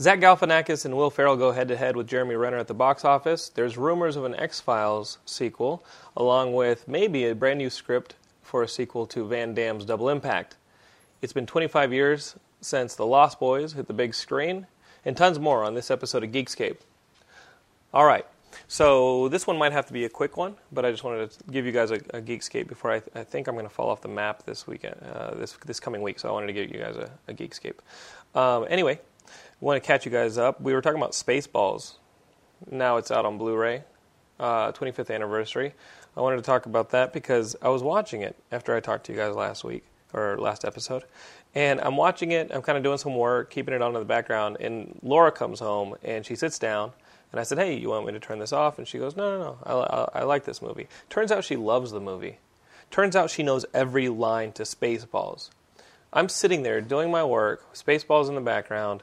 Zach 0.00 0.18
Galifianakis 0.18 0.84
and 0.84 0.96
Will 0.96 1.08
Ferrell 1.08 1.36
go 1.36 1.52
head 1.52 1.68
to 1.68 1.76
head 1.76 1.94
with 1.94 2.08
Jeremy 2.08 2.34
Renner 2.34 2.56
at 2.56 2.66
the 2.66 2.74
box 2.74 3.04
office. 3.04 3.48
There's 3.48 3.78
rumors 3.78 4.16
of 4.16 4.24
an 4.24 4.34
X 4.34 4.58
Files 4.58 5.18
sequel, 5.24 5.84
along 6.16 6.52
with 6.52 6.88
maybe 6.88 7.26
a 7.26 7.34
brand 7.34 7.58
new 7.58 7.70
script 7.70 8.16
for 8.42 8.64
a 8.64 8.68
sequel 8.68 9.06
to 9.06 9.24
Van 9.24 9.54
Damme's 9.54 9.84
Double 9.84 10.08
Impact. 10.08 10.56
It's 11.22 11.32
been 11.32 11.46
25 11.46 11.92
years 11.92 12.34
since 12.60 12.96
The 12.96 13.06
Lost 13.06 13.38
Boys 13.38 13.74
hit 13.74 13.86
the 13.86 13.92
big 13.92 14.14
screen, 14.14 14.66
and 15.04 15.16
tons 15.16 15.38
more 15.38 15.62
on 15.62 15.74
this 15.74 15.92
episode 15.92 16.24
of 16.24 16.30
Geekscape. 16.32 16.78
All 17.92 18.04
right, 18.04 18.26
so 18.66 19.28
this 19.28 19.46
one 19.46 19.56
might 19.58 19.70
have 19.70 19.86
to 19.86 19.92
be 19.92 20.04
a 20.06 20.08
quick 20.08 20.36
one, 20.36 20.56
but 20.72 20.84
I 20.84 20.90
just 20.90 21.04
wanted 21.04 21.30
to 21.30 21.38
give 21.52 21.66
you 21.66 21.72
guys 21.72 21.92
a, 21.92 22.00
a 22.12 22.20
Geekscape 22.20 22.66
before 22.66 22.90
I, 22.90 23.02
I 23.14 23.22
think 23.22 23.46
I'm 23.46 23.54
going 23.54 23.64
to 23.64 23.72
fall 23.72 23.90
off 23.90 24.00
the 24.00 24.08
map 24.08 24.44
this 24.44 24.66
weekend, 24.66 24.96
uh, 25.14 25.36
this 25.36 25.52
this 25.64 25.78
coming 25.78 26.02
week. 26.02 26.18
So 26.18 26.28
I 26.28 26.32
wanted 26.32 26.48
to 26.48 26.52
give 26.52 26.72
you 26.72 26.80
guys 26.80 26.96
a, 26.96 27.10
a 27.28 27.32
Geekscape. 27.32 27.78
Um, 28.34 28.66
anyway, 28.68 28.98
want 29.64 29.82
to 29.82 29.86
catch 29.86 30.04
you 30.04 30.12
guys 30.12 30.36
up. 30.36 30.60
We 30.60 30.74
were 30.74 30.82
talking 30.82 30.98
about 30.98 31.12
Spaceballs. 31.12 31.94
Now 32.70 32.98
it's 32.98 33.10
out 33.10 33.24
on 33.24 33.38
Blu-ray, 33.38 33.82
uh, 34.38 34.72
25th 34.72 35.12
anniversary. 35.12 35.74
I 36.14 36.20
wanted 36.20 36.36
to 36.36 36.42
talk 36.42 36.66
about 36.66 36.90
that 36.90 37.14
because 37.14 37.56
I 37.62 37.70
was 37.70 37.82
watching 37.82 38.20
it 38.20 38.36
after 38.52 38.76
I 38.76 38.80
talked 38.80 39.06
to 39.06 39.12
you 39.12 39.18
guys 39.18 39.34
last 39.34 39.64
week 39.64 39.84
or 40.12 40.36
last 40.38 40.66
episode, 40.66 41.04
and 41.54 41.80
I'm 41.80 41.96
watching 41.96 42.30
it. 42.30 42.50
I'm 42.52 42.60
kind 42.60 42.76
of 42.76 42.84
doing 42.84 42.98
some 42.98 43.16
work, 43.16 43.50
keeping 43.50 43.74
it 43.74 43.80
on 43.80 43.94
in 43.94 44.00
the 44.00 44.04
background, 44.04 44.58
and 44.60 44.98
Laura 45.02 45.32
comes 45.32 45.60
home 45.60 45.94
and 46.04 46.26
she 46.26 46.36
sits 46.36 46.58
down. 46.58 46.92
And 47.32 47.40
I 47.40 47.42
said, 47.42 47.58
"Hey, 47.58 47.74
you 47.74 47.88
want 47.88 48.06
me 48.06 48.12
to 48.12 48.20
turn 48.20 48.38
this 48.38 48.52
off?" 48.52 48.78
And 48.78 48.86
she 48.86 48.98
goes, 48.98 49.16
"No, 49.16 49.38
no, 49.38 49.44
no. 49.44 49.58
I, 49.64 50.18
I, 50.18 50.20
I 50.20 50.24
like 50.24 50.44
this 50.44 50.62
movie." 50.62 50.88
Turns 51.08 51.32
out 51.32 51.42
she 51.42 51.56
loves 51.56 51.90
the 51.90 52.00
movie. 52.00 52.38
Turns 52.90 53.16
out 53.16 53.30
she 53.30 53.42
knows 53.42 53.66
every 53.74 54.08
line 54.08 54.52
to 54.52 54.62
Spaceballs. 54.62 55.50
I'm 56.12 56.28
sitting 56.28 56.62
there 56.62 56.80
doing 56.80 57.10
my 57.10 57.24
work, 57.24 57.74
Spaceballs 57.74 58.28
in 58.28 58.36
the 58.36 58.40
background, 58.40 59.02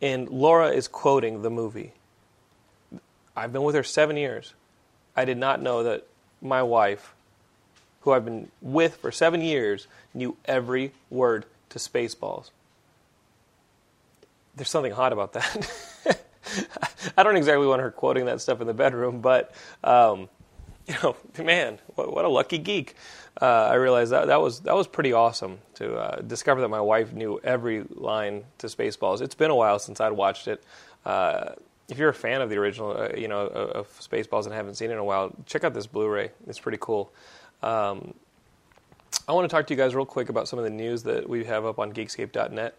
and 0.00 0.28
Laura 0.28 0.68
is 0.70 0.88
quoting 0.88 1.42
the 1.42 1.50
movie. 1.50 1.92
I've 3.36 3.52
been 3.52 3.62
with 3.62 3.74
her 3.74 3.82
seven 3.82 4.16
years. 4.16 4.54
I 5.16 5.24
did 5.24 5.38
not 5.38 5.60
know 5.60 5.82
that 5.82 6.06
my 6.40 6.62
wife, 6.62 7.14
who 8.00 8.12
I've 8.12 8.24
been 8.24 8.50
with 8.60 8.96
for 8.96 9.10
seven 9.10 9.40
years, 9.40 9.86
knew 10.14 10.36
every 10.44 10.92
word 11.10 11.44
to 11.70 11.78
Spaceballs. 11.78 12.50
There's 14.54 14.70
something 14.70 14.92
hot 14.92 15.12
about 15.12 15.34
that. 15.34 15.70
I 17.16 17.22
don't 17.22 17.36
exactly 17.36 17.66
want 17.66 17.82
her 17.82 17.90
quoting 17.90 18.26
that 18.26 18.40
stuff 18.40 18.60
in 18.60 18.66
the 18.66 18.74
bedroom, 18.74 19.20
but 19.20 19.52
um, 19.84 20.28
you 20.86 20.94
know, 21.02 21.16
man, 21.42 21.78
what, 21.94 22.12
what 22.14 22.24
a 22.24 22.28
lucky 22.28 22.58
geek. 22.58 22.94
Uh, 23.40 23.68
I 23.70 23.74
realized 23.74 24.12
that 24.12 24.28
that 24.28 24.40
was 24.40 24.60
that 24.60 24.74
was 24.74 24.86
pretty 24.86 25.12
awesome 25.12 25.58
to 25.74 25.96
uh, 25.96 26.20
discover 26.22 26.62
that 26.62 26.68
my 26.68 26.80
wife 26.80 27.12
knew 27.12 27.38
every 27.44 27.84
line 27.90 28.44
to 28.58 28.66
Spaceballs. 28.66 29.20
It's 29.20 29.34
been 29.34 29.50
a 29.50 29.54
while 29.54 29.78
since 29.78 30.00
I'd 30.00 30.12
watched 30.12 30.48
it. 30.48 30.64
Uh, 31.04 31.50
if 31.88 31.98
you're 31.98 32.08
a 32.08 32.14
fan 32.14 32.40
of 32.40 32.50
the 32.50 32.56
original, 32.56 32.96
uh, 32.96 33.08
you 33.16 33.28
know, 33.28 33.46
of 33.46 33.88
Spaceballs 34.00 34.46
and 34.46 34.54
haven't 34.54 34.74
seen 34.74 34.90
it 34.90 34.94
in 34.94 34.98
a 34.98 35.04
while, 35.04 35.32
check 35.44 35.64
out 35.64 35.74
this 35.74 35.86
Blu-ray. 35.86 36.30
It's 36.46 36.58
pretty 36.58 36.78
cool. 36.80 37.12
Um, 37.62 38.14
I 39.28 39.32
want 39.32 39.48
to 39.48 39.54
talk 39.54 39.66
to 39.68 39.74
you 39.74 39.78
guys 39.78 39.94
real 39.94 40.04
quick 40.04 40.28
about 40.28 40.48
some 40.48 40.58
of 40.58 40.64
the 40.64 40.70
news 40.70 41.02
that 41.04 41.28
we 41.28 41.44
have 41.44 41.64
up 41.64 41.78
on 41.78 41.92
Geekscape.net. 41.92 42.76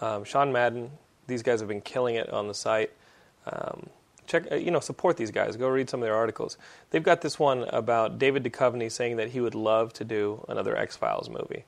Um, 0.00 0.24
Sean 0.24 0.52
Madden, 0.52 0.90
these 1.26 1.42
guys 1.42 1.60
have 1.60 1.68
been 1.68 1.80
killing 1.80 2.16
it 2.16 2.30
on 2.30 2.48
the 2.48 2.54
site. 2.54 2.90
Um, 3.46 3.88
check, 4.30 4.50
uh, 4.50 4.54
you 4.54 4.70
know, 4.70 4.80
support 4.80 5.16
these 5.16 5.30
guys. 5.30 5.56
Go 5.56 5.68
read 5.68 5.90
some 5.90 6.00
of 6.00 6.06
their 6.06 6.14
articles. 6.14 6.56
They've 6.90 7.02
got 7.02 7.20
this 7.20 7.38
one 7.38 7.64
about 7.64 8.18
David 8.18 8.44
Duchovny 8.44 8.90
saying 8.90 9.16
that 9.16 9.30
he 9.30 9.40
would 9.40 9.54
love 9.54 9.92
to 9.94 10.04
do 10.04 10.44
another 10.48 10.76
X 10.76 10.96
Files 10.96 11.28
movie. 11.28 11.64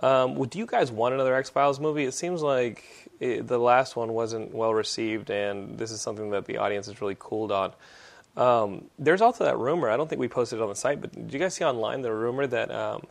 Um, 0.00 0.34
would 0.36 0.54
you 0.54 0.66
guys 0.66 0.90
want 0.90 1.14
another 1.14 1.34
X 1.34 1.50
Files 1.50 1.78
movie? 1.78 2.04
It 2.04 2.14
seems 2.14 2.42
like 2.42 2.84
it, 3.20 3.46
the 3.46 3.58
last 3.58 3.96
one 3.96 4.12
wasn't 4.12 4.54
well 4.54 4.74
received, 4.74 5.30
and 5.30 5.78
this 5.78 5.90
is 5.90 6.00
something 6.00 6.30
that 6.30 6.46
the 6.46 6.58
audience 6.58 6.88
is 6.88 7.00
really 7.00 7.16
cooled 7.18 7.52
on. 7.52 7.72
Um, 8.36 8.86
there's 8.98 9.20
also 9.20 9.44
that 9.44 9.58
rumor. 9.58 9.90
I 9.90 9.96
don't 9.96 10.08
think 10.08 10.20
we 10.20 10.28
posted 10.28 10.58
it 10.58 10.62
on 10.62 10.68
the 10.68 10.74
site, 10.74 11.00
but 11.00 11.12
did 11.12 11.32
you 11.32 11.38
guys 11.38 11.54
see 11.54 11.64
online 11.64 12.02
the 12.02 12.12
rumor 12.12 12.46
that 12.46 12.70
um, 12.70 13.02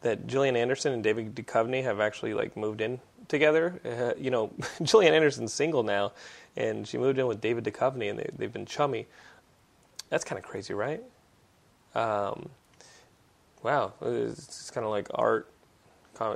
that 0.00 0.26
Gillian 0.26 0.56
Anderson 0.56 0.92
and 0.92 1.02
David 1.02 1.34
Duchovny 1.34 1.82
have 1.82 2.00
actually 2.00 2.34
like 2.34 2.56
moved 2.56 2.80
in 2.80 3.00
together? 3.28 3.80
Uh, 3.84 4.18
you 4.20 4.30
know, 4.30 4.52
Gillian 4.82 5.14
Anderson's 5.14 5.52
single 5.52 5.82
now, 5.82 6.12
and 6.56 6.86
she 6.86 6.98
moved 6.98 7.18
in 7.18 7.26
with 7.26 7.40
David 7.40 7.64
Duchovny, 7.64 8.10
and 8.10 8.18
they, 8.18 8.30
they've 8.36 8.52
been 8.52 8.66
chummy. 8.66 9.06
That's 10.10 10.24
kind 10.24 10.38
of 10.38 10.44
crazy, 10.44 10.74
right? 10.74 11.02
Um, 11.94 12.48
wow, 13.62 13.92
it's 14.02 14.70
kind 14.70 14.84
of 14.84 14.90
like 14.90 15.08
art. 15.14 15.48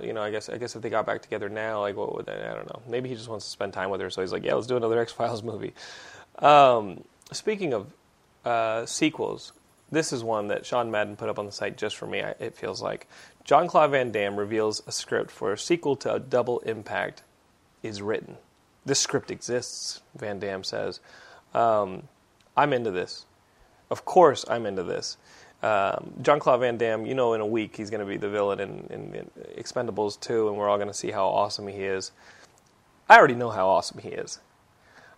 You 0.03 0.13
know, 0.13 0.23
I 0.23 0.33
guess 0.33 0.49
I 0.49 0.59
guess 0.59 0.75
if 0.75 0.83
they 0.83 0.91
got 0.91 1.07
back 1.07 1.23
together 1.23 1.49
now, 1.49 1.81
like 1.81 1.95
what 1.95 2.13
would 2.17 2.27
they? 2.27 2.33
I 2.33 2.53
don't 2.53 2.67
know. 2.67 2.83
Maybe 2.89 3.09
he 3.09 3.15
just 3.15 3.29
wants 3.29 3.45
to 3.45 3.51
spend 3.51 3.73
time 3.73 3.91
with 3.91 4.01
her, 4.01 4.11
so 4.11 4.23
he's 4.23 4.33
like, 4.33 4.45
yeah, 4.45 4.55
let's 4.55 4.67
do 4.67 4.77
another 4.77 4.99
X 5.01 5.13
Files 5.13 5.43
movie. 5.45 5.73
Um, 6.41 7.05
speaking 7.31 7.75
of 7.75 7.93
uh, 8.45 8.87
sequels, 8.87 9.53
this 9.91 10.13
is 10.13 10.23
one 10.23 10.49
that 10.49 10.67
Sean 10.67 10.91
Madden 10.91 11.17
put 11.17 11.29
up 11.29 11.39
on 11.39 11.47
the 11.47 11.53
site 11.53 11.77
just 11.77 11.97
for 11.97 12.07
me. 12.07 12.19
It 12.19 12.55
feels 12.55 12.83
like 12.83 13.09
Jean 13.45 13.69
Claude 13.69 13.91
Van 13.91 14.11
Damme 14.11 14.37
reveals 14.37 14.83
a 14.87 14.93
script 14.93 15.31
for 15.31 15.53
a 15.53 15.59
sequel 15.59 15.97
to 15.97 16.15
a 16.15 16.21
Double 16.21 16.59
Impact 16.61 17.23
is 17.83 18.03
written 18.03 18.37
this 18.89 18.99
script 18.99 19.31
exists, 19.31 20.01
Van 20.17 20.39
Damme 20.39 20.65
says. 20.65 21.01
Um, 21.55 22.09
I'm 22.57 22.73
into 22.73 22.91
this. 22.91 23.27
Of 23.91 24.05
course, 24.05 24.45
I'm 24.49 24.67
into 24.67 24.83
this. 24.83 25.17
Um, 25.63 26.15
Jean 26.23 26.41
Claude 26.41 26.61
Van 26.61 26.77
Damme, 26.77 27.07
you 27.07 27.15
know, 27.15 27.35
in 27.35 27.41
a 27.41 27.47
week 27.47 27.77
he's 27.77 27.91
going 27.91 28.01
to 28.01 28.07
be 28.07 28.17
the 28.17 28.29
villain 28.29 28.61
in, 28.61 28.87
in, 28.91 29.15
in 29.15 29.31
Expendables 29.57 30.19
2, 30.21 30.49
and 30.49 30.57
we're 30.57 30.69
all 30.69 30.77
going 30.77 30.89
to 30.89 30.95
see 30.95 31.11
how 31.11 31.29
awesome 31.29 31.69
he 31.69 31.85
is. 31.85 32.13
I 33.09 33.19
already 33.19 33.35
know 33.35 33.51
how 33.51 33.69
awesome 33.69 33.99
he 34.01 34.09
is. 34.09 34.41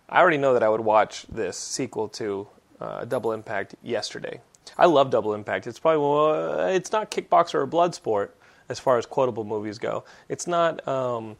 I 0.09 0.19
already 0.19 0.37
know 0.37 0.53
that 0.53 0.63
I 0.63 0.69
would 0.69 0.81
watch 0.81 1.25
this 1.27 1.57
sequel 1.57 2.09
to 2.09 2.47
uh, 2.79 3.05
Double 3.05 3.31
Impact 3.31 3.75
yesterday. 3.81 4.41
I 4.77 4.85
love 4.85 5.09
Double 5.09 5.33
Impact. 5.33 5.67
It's 5.67 5.79
probably 5.79 5.99
well, 5.99 6.67
it's 6.67 6.91
not 6.91 7.11
Kickboxer 7.11 7.55
or 7.55 7.67
Bloodsport 7.67 8.29
as 8.69 8.79
far 8.79 8.97
as 8.97 9.05
quotable 9.05 9.43
movies 9.43 9.77
go. 9.77 10.03
It's 10.29 10.47
not 10.47 10.87
um, 10.87 11.37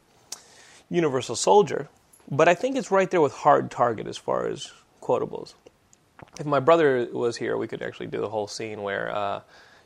Universal 0.90 1.36
Soldier, 1.36 1.88
but 2.30 2.48
I 2.48 2.54
think 2.54 2.76
it's 2.76 2.90
right 2.90 3.10
there 3.10 3.20
with 3.20 3.32
Hard 3.32 3.70
Target 3.70 4.06
as 4.06 4.18
far 4.18 4.46
as 4.46 4.70
quotables. 5.00 5.54
If 6.38 6.46
my 6.46 6.60
brother 6.60 7.08
was 7.12 7.36
here, 7.36 7.56
we 7.56 7.66
could 7.66 7.82
actually 7.82 8.06
do 8.06 8.20
the 8.20 8.28
whole 8.28 8.46
scene 8.46 8.82
where, 8.82 9.14
uh, 9.14 9.40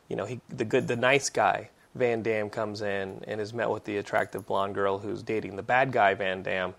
you 0.08 0.16
know, 0.16 0.26
he, 0.26 0.40
the 0.48 0.64
good, 0.64 0.86
the 0.88 0.96
nice 0.96 1.30
guy 1.30 1.70
Van 1.94 2.22
Damme 2.22 2.50
comes 2.50 2.82
in 2.82 3.22
and 3.26 3.40
is 3.40 3.54
met 3.54 3.70
with 3.70 3.84
the 3.84 3.96
attractive 3.96 4.46
blonde 4.46 4.74
girl 4.74 4.98
who's 4.98 5.22
dating 5.22 5.56
the 5.56 5.62
bad 5.62 5.92
guy 5.92 6.14
Van 6.14 6.42
Damme, 6.42 6.74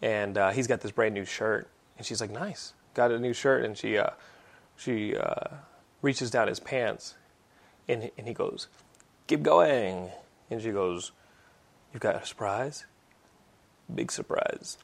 and 0.00 0.38
uh, 0.38 0.50
he's 0.50 0.66
got 0.66 0.80
this 0.80 0.92
brand 0.92 1.14
new 1.14 1.24
shirt, 1.24 1.68
and 1.98 2.06
she's 2.06 2.20
like, 2.20 2.30
"Nice, 2.30 2.72
got 2.94 3.10
a 3.10 3.18
new 3.18 3.32
shirt," 3.32 3.64
and 3.64 3.76
she 3.76 3.98
uh, 3.98 4.10
she 4.76 5.16
uh, 5.16 5.48
reaches 6.04 6.30
down 6.30 6.48
his 6.48 6.60
pants, 6.60 7.14
and 7.88 8.10
and 8.18 8.28
he 8.28 8.34
goes, 8.34 8.68
"Keep 9.26 9.42
going," 9.42 10.10
and 10.50 10.60
she 10.60 10.70
goes, 10.70 11.12
"You've 11.92 12.02
got 12.02 12.14
a 12.14 12.26
surprise." 12.26 12.84
Big 13.92 14.10
surprise. 14.10 14.78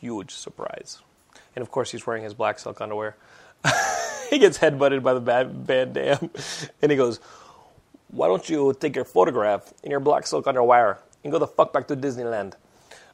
Huge 0.00 0.32
surprise. 0.32 1.00
And 1.54 1.62
of 1.62 1.70
course, 1.70 1.92
he's 1.92 2.06
wearing 2.06 2.24
his 2.24 2.34
black 2.34 2.58
silk 2.58 2.80
underwear. 2.80 3.16
he 4.30 4.38
gets 4.38 4.58
headbutted 4.58 5.02
by 5.02 5.14
the 5.14 5.20
bad 5.20 5.52
Van 5.52 5.92
Damme. 5.92 6.30
And 6.82 6.90
he 6.90 6.96
goes, 6.96 7.20
Why 8.08 8.26
don't 8.26 8.48
you 8.48 8.74
take 8.78 8.96
your 8.96 9.04
photograph 9.04 9.72
in 9.82 9.90
your 9.90 10.00
black 10.00 10.26
silk 10.26 10.46
underwear 10.46 10.98
and 11.22 11.32
go 11.32 11.38
the 11.38 11.46
fuck 11.46 11.72
back 11.72 11.86
to 11.88 11.96
Disneyland? 11.96 12.54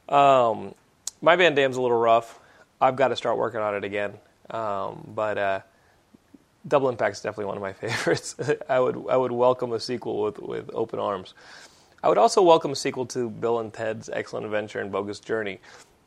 Um, 0.09 0.75
my 1.21 1.37
Van 1.37 1.55
Damme's 1.55 1.77
a 1.77 1.83
little 1.83 1.99
rough. 1.99 2.39
I've 2.81 2.97
got 2.97 3.09
to 3.09 3.17
start 3.17 3.37
working 3.37 3.61
on 3.61 3.75
it 3.75 3.85
again. 3.85 4.15
Um, 4.49 5.07
but 5.15 5.37
uh, 5.37 5.61
Double 6.67 6.89
Impact 6.89 7.17
is 7.17 7.23
definitely 7.23 7.47
one 7.47 7.57
of 7.57 7.63
my 7.63 7.73
favorites. 7.89 8.37
I 8.69 8.81
would 8.81 9.05
I 9.09 9.17
would 9.17 9.33
welcome 9.33 9.73
a 9.73 9.81
sequel 9.81 10.23
with, 10.23 10.39
with 10.39 10.71
open 10.73 10.99
arms. 10.99 11.35
I 12.03 12.09
would 12.09 12.19
also 12.19 12.43
welcome 12.43 12.73
a 12.73 12.77
sequel 12.77 13.07
to 13.07 13.29
Bill 13.29 13.59
and 13.59 13.73
Ted's 13.73 14.09
Excellent 14.09 14.47
Adventure 14.47 14.81
and 14.81 14.93
Bogus 14.93 15.19
Journey. 15.19 15.61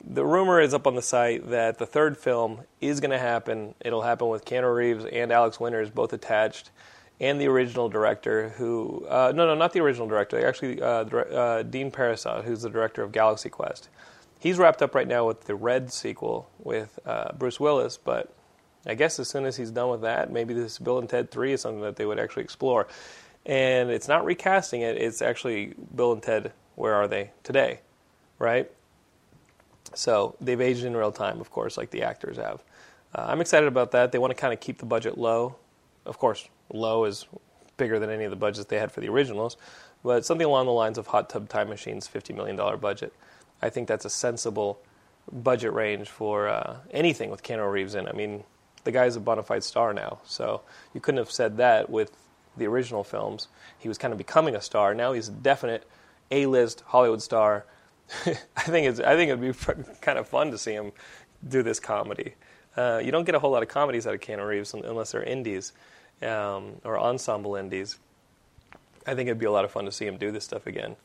The 0.03 0.25
rumor 0.25 0.59
is 0.59 0.73
up 0.73 0.87
on 0.87 0.95
the 0.95 1.01
site 1.01 1.49
that 1.49 1.77
the 1.77 1.85
third 1.85 2.17
film 2.17 2.61
is 2.79 2.99
going 2.99 3.11
to 3.11 3.19
happen. 3.19 3.75
It'll 3.81 4.01
happen 4.01 4.29
with 4.29 4.45
Keanu 4.45 4.73
Reeves 4.73 5.05
and 5.05 5.31
Alex 5.31 5.59
Winters 5.59 5.89
both 5.89 6.13
attached, 6.13 6.71
and 7.19 7.39
the 7.39 7.47
original 7.47 7.87
director, 7.87 8.49
who 8.49 9.05
uh, 9.07 9.31
no, 9.35 9.45
no, 9.45 9.53
not 9.53 9.73
the 9.73 9.79
original 9.79 10.07
director. 10.07 10.43
Actually, 10.45 10.81
uh, 10.81 11.03
uh, 11.05 11.63
Dean 11.63 11.91
Parisot, 11.91 12.45
who's 12.45 12.61
the 12.63 12.69
director 12.69 13.03
of 13.03 13.11
Galaxy 13.11 13.49
Quest. 13.49 13.89
He's 14.39 14.57
wrapped 14.57 14.81
up 14.81 14.95
right 14.95 15.07
now 15.07 15.27
with 15.27 15.41
the 15.41 15.53
Red 15.53 15.93
sequel 15.93 16.49
with 16.57 16.97
uh, 17.05 17.33
Bruce 17.33 17.59
Willis, 17.59 17.97
but 17.97 18.33
I 18.85 18.95
guess 18.95 19.19
as 19.19 19.27
soon 19.27 19.45
as 19.45 19.55
he's 19.55 19.71
done 19.71 19.89
with 19.89 20.01
that, 20.01 20.31
maybe 20.31 20.53
this 20.53 20.79
Bill 20.79 20.99
and 20.99 21.09
Ted 21.09 21.31
Three 21.31 21.53
is 21.53 21.61
something 21.61 21.81
that 21.81 21.95
they 21.95 22.05
would 22.05 22.19
actually 22.19 22.43
explore 22.43 22.87
and 23.45 23.89
it's 23.89 24.07
not 24.07 24.25
recasting 24.25 24.81
it. 24.81 24.97
It's 24.97 25.21
actually 25.21 25.73
Bill 25.95 26.13
and 26.13 26.21
Ted. 26.21 26.53
Where 26.75 26.93
are 26.93 27.07
they 27.07 27.31
today? 27.43 27.79
Right. 28.39 28.71
So 29.93 30.35
they've 30.39 30.61
aged 30.61 30.83
in 30.83 30.95
real 30.95 31.11
time, 31.11 31.41
of 31.41 31.51
course, 31.51 31.77
like 31.77 31.91
the 31.91 32.03
actors 32.03 32.37
have. 32.37 32.63
Uh, 33.13 33.25
I'm 33.27 33.41
excited 33.41 33.67
about 33.67 33.91
that. 33.91 34.11
They 34.11 34.19
want 34.19 34.31
to 34.31 34.39
kind 34.39 34.53
of 34.53 34.59
keep 34.59 34.77
the 34.77 34.85
budget 34.85 35.17
low. 35.17 35.55
Of 36.05 36.17
course, 36.17 36.47
low 36.71 37.05
is 37.05 37.25
bigger 37.77 37.99
than 37.99 38.09
any 38.09 38.23
of 38.23 38.29
the 38.29 38.37
budgets 38.37 38.67
they 38.67 38.77
had 38.77 38.91
for 38.91 39.01
the 39.01 39.09
originals, 39.09 39.57
but 40.03 40.25
something 40.25 40.45
along 40.45 40.67
the 40.67 40.71
lines 40.71 40.97
of 40.97 41.07
Hot 41.07 41.29
Tub 41.29 41.49
Time 41.49 41.69
Machine's 41.69 42.07
$50 42.07 42.35
million 42.35 42.79
budget. 42.79 43.13
I 43.61 43.69
think 43.69 43.87
that's 43.87 44.05
a 44.05 44.09
sensible 44.09 44.79
budget 45.31 45.73
range 45.73 46.09
for 46.09 46.47
uh, 46.47 46.77
anything 46.91 47.29
with 47.29 47.43
Keanu 47.43 47.69
Reeves 47.71 47.95
in. 47.95 48.07
I 48.07 48.13
mean, 48.13 48.43
the 48.83 48.91
guy's 48.91 49.15
a 49.15 49.19
bona 49.19 49.43
fide 49.43 49.63
star 49.63 49.93
now, 49.93 50.19
so 50.25 50.61
you 50.93 51.01
couldn't 51.01 51.19
have 51.19 51.31
said 51.31 51.57
that 51.57 51.89
with 51.89 52.11
the 52.57 52.67
original 52.67 53.03
films. 53.03 53.47
He 53.77 53.87
was 53.87 53.97
kind 53.97 54.11
of 54.11 54.17
becoming 54.17 54.55
a 54.55 54.61
star. 54.61 54.93
Now 54.93 55.13
he's 55.13 55.29
a 55.29 55.31
definite 55.31 55.87
A-list 56.31 56.83
Hollywood 56.87 57.21
star. 57.21 57.65
I 58.25 58.63
think 58.63 58.87
it's 58.87 58.99
I 58.99 59.15
think 59.15 59.29
it'd 59.29 59.41
be 59.41 59.53
kind 60.01 60.19
of 60.19 60.27
fun 60.27 60.51
to 60.51 60.57
see 60.57 60.73
him 60.73 60.91
do 61.47 61.63
this 61.63 61.79
comedy. 61.79 62.35
Uh, 62.75 63.01
you 63.03 63.11
don't 63.11 63.25
get 63.25 63.35
a 63.35 63.39
whole 63.39 63.51
lot 63.51 63.63
of 63.63 63.69
comedies 63.69 64.07
out 64.07 64.13
of 64.13 64.21
Keanu 64.21 64.47
Reeves 64.47 64.73
unless 64.73 65.11
they're 65.11 65.23
indies 65.23 65.73
um, 66.21 66.79
or 66.83 66.99
ensemble 66.99 67.55
indies. 67.55 67.97
I 69.05 69.15
think 69.15 69.27
it'd 69.27 69.39
be 69.39 69.45
a 69.45 69.51
lot 69.51 69.65
of 69.65 69.71
fun 69.71 69.85
to 69.85 69.91
see 69.91 70.05
him 70.05 70.17
do 70.17 70.31
this 70.31 70.45
stuff 70.45 70.67
again. 70.67 70.95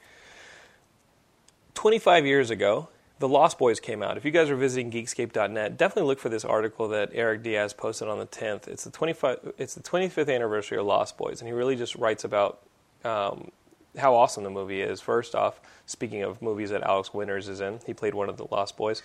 25 1.75 2.27
years 2.27 2.51
ago, 2.51 2.89
The 3.19 3.29
Lost 3.29 3.59
Boys 3.59 3.81
came 3.81 4.03
out. 4.03 4.19
If 4.19 4.27
you 4.27 4.31
guys 4.31 4.51
are 4.51 4.57
visiting 4.57 4.91
Geekscape.net, 4.91 5.79
definitely 5.79 6.07
look 6.07 6.19
for 6.19 6.29
this 6.29 6.45
article 6.45 6.89
that 6.89 7.11
Eric 7.15 7.43
Diaz 7.43 7.73
posted 7.73 8.09
on 8.09 8.19
the 8.19 8.27
10th. 8.27 8.69
It's 8.69 8.85
the 8.85 8.91
25. 8.91 9.55
It's 9.57 9.75
the 9.75 9.83
25th 9.83 10.35
anniversary 10.35 10.77
of 10.77 10.85
Lost 10.85 11.17
Boys, 11.17 11.41
and 11.41 11.49
he 11.49 11.55
really 11.55 11.77
just 11.77 11.97
writes 11.97 12.25
about 12.25 12.61
um, 13.05 13.51
how 13.97 14.15
awesome 14.15 14.45
the 14.45 14.51
movie 14.51 14.83
is. 14.83 15.01
First 15.01 15.35
off, 15.35 15.61
speaking 15.87 16.23
of 16.23 16.43
movies 16.43 16.69
that 16.71 16.83
Alex 16.83 17.15
Winters 17.15 17.49
is 17.49 17.63
in, 17.63 17.81
he 17.87 17.95
played 17.95 18.13
one 18.13 18.29
of 18.29 18.37
the 18.37 18.47
Lost 18.51 18.77
Boys. 18.77 19.03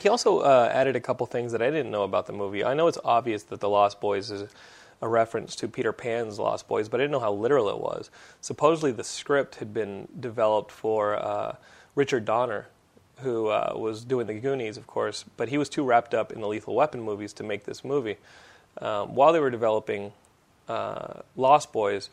He 0.00 0.08
also 0.08 0.38
uh, 0.38 0.70
added 0.72 0.96
a 0.96 1.00
couple 1.00 1.26
things 1.26 1.52
that 1.52 1.60
I 1.60 1.70
didn't 1.70 1.90
know 1.90 2.04
about 2.04 2.26
the 2.26 2.32
movie. 2.32 2.64
I 2.64 2.72
know 2.72 2.86
it's 2.86 2.98
obvious 3.04 3.42
that 3.44 3.60
The 3.60 3.68
Lost 3.68 4.00
Boys 4.00 4.30
is 4.30 4.48
a 5.02 5.08
reference 5.08 5.54
to 5.56 5.68
Peter 5.68 5.92
Pan's 5.92 6.38
Lost 6.38 6.68
Boys, 6.68 6.88
but 6.88 7.00
I 7.00 7.04
didn't 7.04 7.12
know 7.12 7.20
how 7.20 7.32
literal 7.32 7.68
it 7.68 7.78
was. 7.78 8.10
Supposedly, 8.40 8.92
the 8.92 9.04
script 9.04 9.56
had 9.56 9.74
been 9.74 10.08
developed 10.18 10.72
for 10.72 11.16
uh, 11.16 11.56
Richard 11.94 12.24
Donner, 12.24 12.68
who 13.22 13.48
uh, 13.48 13.72
was 13.76 14.04
doing 14.04 14.26
the 14.26 14.34
Goonies, 14.34 14.76
of 14.76 14.86
course, 14.86 15.24
but 15.36 15.48
he 15.48 15.58
was 15.58 15.68
too 15.68 15.84
wrapped 15.84 16.14
up 16.14 16.32
in 16.32 16.40
the 16.40 16.48
Lethal 16.48 16.74
Weapon 16.74 17.00
movies 17.00 17.32
to 17.34 17.42
make 17.42 17.64
this 17.64 17.84
movie. 17.84 18.16
Um, 18.78 19.14
while 19.14 19.32
they 19.32 19.40
were 19.40 19.50
developing 19.50 20.12
uh, 20.68 21.20
Lost 21.36 21.72
Boys, 21.72 22.10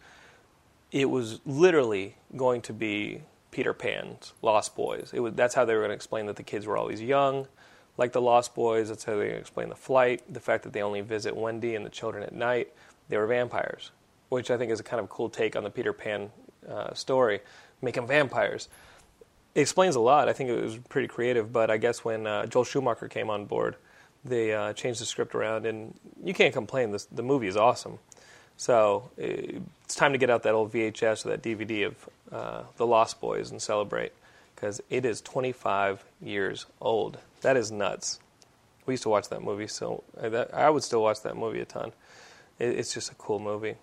it 0.92 1.10
was 1.10 1.40
literally 1.46 2.16
going 2.36 2.62
to 2.62 2.74
be 2.74 3.22
Peter 3.52 3.74
Pan's 3.74 4.34
Lost 4.42 4.76
Boys. 4.76 5.12
Was, 5.14 5.34
that's 5.34 5.56
how 5.56 5.66
they 5.66 5.74
were 5.74 5.82
going 5.82 5.90
to 5.90 5.96
explain 5.96 6.26
that 6.28 6.36
the 6.36 6.44
kids 6.44 6.66
were 6.66 6.78
always 6.78 7.02
young, 7.02 7.48
like 7.98 8.12
the 8.12 8.22
Lost 8.22 8.56
Boys. 8.56 8.90
That's 8.90 9.04
how 9.04 9.18
they 9.18 9.32
explain 9.32 9.70
the 9.70 9.76
flight, 9.76 10.22
the 10.32 10.40
fact 10.40 10.64
that 10.64 10.74
they 10.74 10.82
only 10.82 11.02
visit 11.02 11.36
Wendy 11.36 11.76
and 11.76 11.86
the 11.86 11.90
children 11.90 12.24
at 12.24 12.34
night. 12.34 12.74
They 13.10 13.18
were 13.18 13.28
vampires, 13.28 13.92
which 14.30 14.52
I 14.52 14.58
think 14.58 14.72
is 14.72 14.80
a 14.80 14.84
kind 14.84 15.00
of 15.00 15.10
cool 15.10 15.30
take 15.30 15.56
on 15.56 15.64
the 15.64 15.70
Peter 15.70 15.94
Pan 15.94 16.32
uh, 16.70 16.94
story. 16.94 17.40
Make 17.82 17.96
them 17.96 18.08
vampires. 18.08 18.70
It 19.58 19.62
explains 19.62 19.96
a 19.96 20.00
lot. 20.00 20.30
I 20.30 20.34
think 20.34 20.52
it 20.52 20.62
was 20.62 20.78
pretty 20.78 21.08
creative, 21.08 21.52
but 21.52 21.72
I 21.72 21.78
guess 21.78 22.06
when 22.06 22.28
uh, 22.28 22.46
Joel 22.46 22.64
Schumacher 22.64 23.08
came 23.08 23.32
on 23.32 23.46
board, 23.46 23.76
they 24.24 24.54
uh, 24.54 24.74
changed 24.74 25.02
the 25.02 25.06
script 25.06 25.34
around, 25.34 25.66
and 25.66 25.96
you 26.24 26.36
can't 26.36 26.54
complain. 26.54 26.96
The 27.12 27.24
movie 27.24 27.48
is 27.48 27.58
awesome. 27.58 27.98
So 28.56 29.10
uh, 29.20 29.58
it's 29.84 29.96
time 29.96 30.12
to 30.12 30.20
get 30.20 30.30
out 30.30 30.44
that 30.44 30.54
old 30.54 30.72
VHS 30.72 31.26
or 31.26 31.30
that 31.30 31.42
DVD 31.42 31.88
of 31.88 32.10
uh, 32.32 32.64
The 32.76 32.86
Lost 32.86 33.20
Boys 33.20 33.50
and 33.50 33.60
celebrate 33.60 34.12
because 34.54 34.80
it 34.92 35.06
is 35.06 35.22
25 35.22 36.06
years 36.22 36.68
old. 36.80 37.18
That 37.42 37.58
is 37.58 37.72
nuts. 37.72 38.20
We 38.86 38.94
used 38.94 39.04
to 39.04 39.10
watch 39.10 39.30
that 39.30 39.42
movie, 39.42 39.68
so 39.68 40.04
I, 40.22 40.30
that, 40.30 40.54
I 40.54 40.70
would 40.70 40.84
still 40.84 41.02
watch 41.02 41.24
that 41.24 41.36
movie 41.36 41.62
a 41.62 41.66
ton. 41.66 41.94
It, 42.60 42.78
it's 42.78 42.94
just 42.94 43.12
a 43.12 43.16
cool 43.16 43.40
movie. 43.40 43.78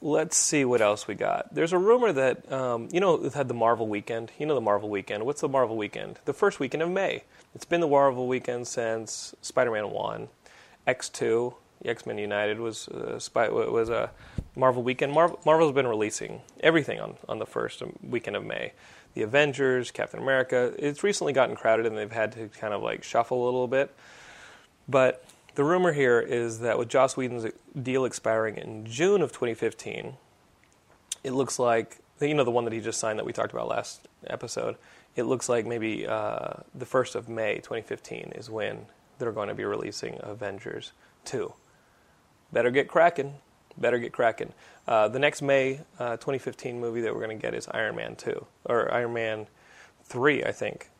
Let's 0.00 0.36
see 0.36 0.64
what 0.64 0.80
else 0.80 1.06
we 1.06 1.14
got. 1.14 1.54
There's 1.54 1.72
a 1.72 1.78
rumor 1.78 2.12
that 2.12 2.50
um, 2.52 2.88
you 2.92 3.00
know 3.00 3.24
it 3.24 3.34
had 3.34 3.48
the 3.48 3.54
Marvel 3.54 3.86
weekend. 3.86 4.32
You 4.38 4.46
know 4.46 4.54
the 4.54 4.60
Marvel 4.60 4.88
weekend. 4.88 5.24
What's 5.24 5.40
the 5.40 5.48
Marvel 5.48 5.76
weekend? 5.76 6.18
The 6.24 6.32
first 6.32 6.60
weekend 6.60 6.82
of 6.82 6.90
May. 6.90 7.24
It's 7.54 7.64
been 7.64 7.80
the 7.80 7.88
Marvel 7.88 8.26
weekend 8.26 8.66
since 8.66 9.34
Spider-Man 9.40 9.90
One, 9.90 10.28
X 10.86 11.08
Two, 11.08 11.54
X 11.84 12.06
Men 12.06 12.18
United 12.18 12.58
was 12.58 12.88
uh, 12.88 13.18
was 13.34 13.88
a 13.88 14.10
Marvel 14.56 14.82
weekend. 14.82 15.12
Marvel, 15.12 15.40
Marvel's 15.46 15.72
been 15.72 15.86
releasing 15.86 16.42
everything 16.60 17.00
on 17.00 17.16
on 17.28 17.38
the 17.38 17.46
first 17.46 17.82
weekend 18.02 18.36
of 18.36 18.44
May 18.44 18.72
the 19.14 19.22
Avengers, 19.22 19.90
Captain 19.90 20.20
America. 20.20 20.74
It's 20.78 21.02
recently 21.02 21.32
gotten 21.32 21.56
crowded 21.56 21.86
and 21.86 21.96
they've 21.96 22.10
had 22.10 22.32
to 22.32 22.48
kind 22.48 22.74
of 22.74 22.82
like 22.82 23.02
shuffle 23.04 23.42
a 23.42 23.46
little 23.46 23.68
bit. 23.68 23.94
But 24.88 25.24
the 25.54 25.64
rumor 25.64 25.92
here 25.92 26.20
is 26.20 26.60
that 26.60 26.78
with 26.78 26.88
Joss 26.88 27.16
Whedon's 27.16 27.46
deal 27.80 28.04
expiring 28.04 28.56
in 28.56 28.86
June 28.86 29.22
of 29.22 29.32
2015, 29.32 30.14
it 31.22 31.32
looks 31.32 31.58
like 31.58 31.98
you 32.20 32.34
know 32.34 32.44
the 32.44 32.50
one 32.50 32.64
that 32.64 32.72
he 32.72 32.80
just 32.80 33.00
signed 33.00 33.18
that 33.18 33.26
we 33.26 33.32
talked 33.32 33.52
about 33.52 33.68
last 33.68 34.08
episode. 34.26 34.76
It 35.16 35.24
looks 35.24 35.48
like 35.48 35.66
maybe 35.66 36.06
uh, 36.06 36.54
the 36.74 36.86
first 36.86 37.14
of 37.14 37.28
May 37.28 37.56
2015 37.56 38.32
is 38.34 38.50
when 38.50 38.86
they're 39.18 39.32
going 39.32 39.48
to 39.48 39.54
be 39.54 39.64
releasing 39.64 40.18
Avengers 40.20 40.92
2. 41.24 41.52
Better 42.52 42.70
get 42.70 42.88
cracking. 42.88 43.34
Better 43.76 43.98
get 43.98 44.12
cracking. 44.12 44.52
Uh, 44.86 45.08
the 45.08 45.18
next 45.18 45.42
May 45.42 45.80
uh, 45.98 46.16
2015 46.16 46.80
movie 46.80 47.00
that 47.02 47.14
we're 47.14 47.24
going 47.24 47.36
to 47.36 47.42
get 47.42 47.54
is 47.54 47.68
Iron 47.72 47.96
Man 47.96 48.16
2, 48.16 48.46
or 48.66 48.92
Iron 48.92 49.12
Man 49.12 49.46
3, 50.04 50.44
I 50.44 50.52
think. 50.52 50.90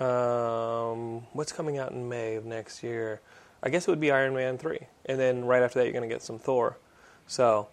Um, 0.00 1.26
what's 1.32 1.52
coming 1.52 1.78
out 1.78 1.92
in 1.92 2.08
May 2.08 2.34
of 2.34 2.44
next 2.44 2.82
year? 2.82 3.20
I 3.66 3.68
guess 3.68 3.88
it 3.88 3.90
would 3.90 3.98
be 3.98 4.12
Iron 4.12 4.32
Man 4.32 4.58
3. 4.58 4.78
And 5.06 5.18
then 5.18 5.44
right 5.44 5.60
after 5.60 5.80
that, 5.80 5.86
you're 5.86 5.92
going 5.92 6.08
to 6.08 6.14
get 6.14 6.22
some 6.22 6.38
Thor. 6.38 6.78
So 7.26 7.66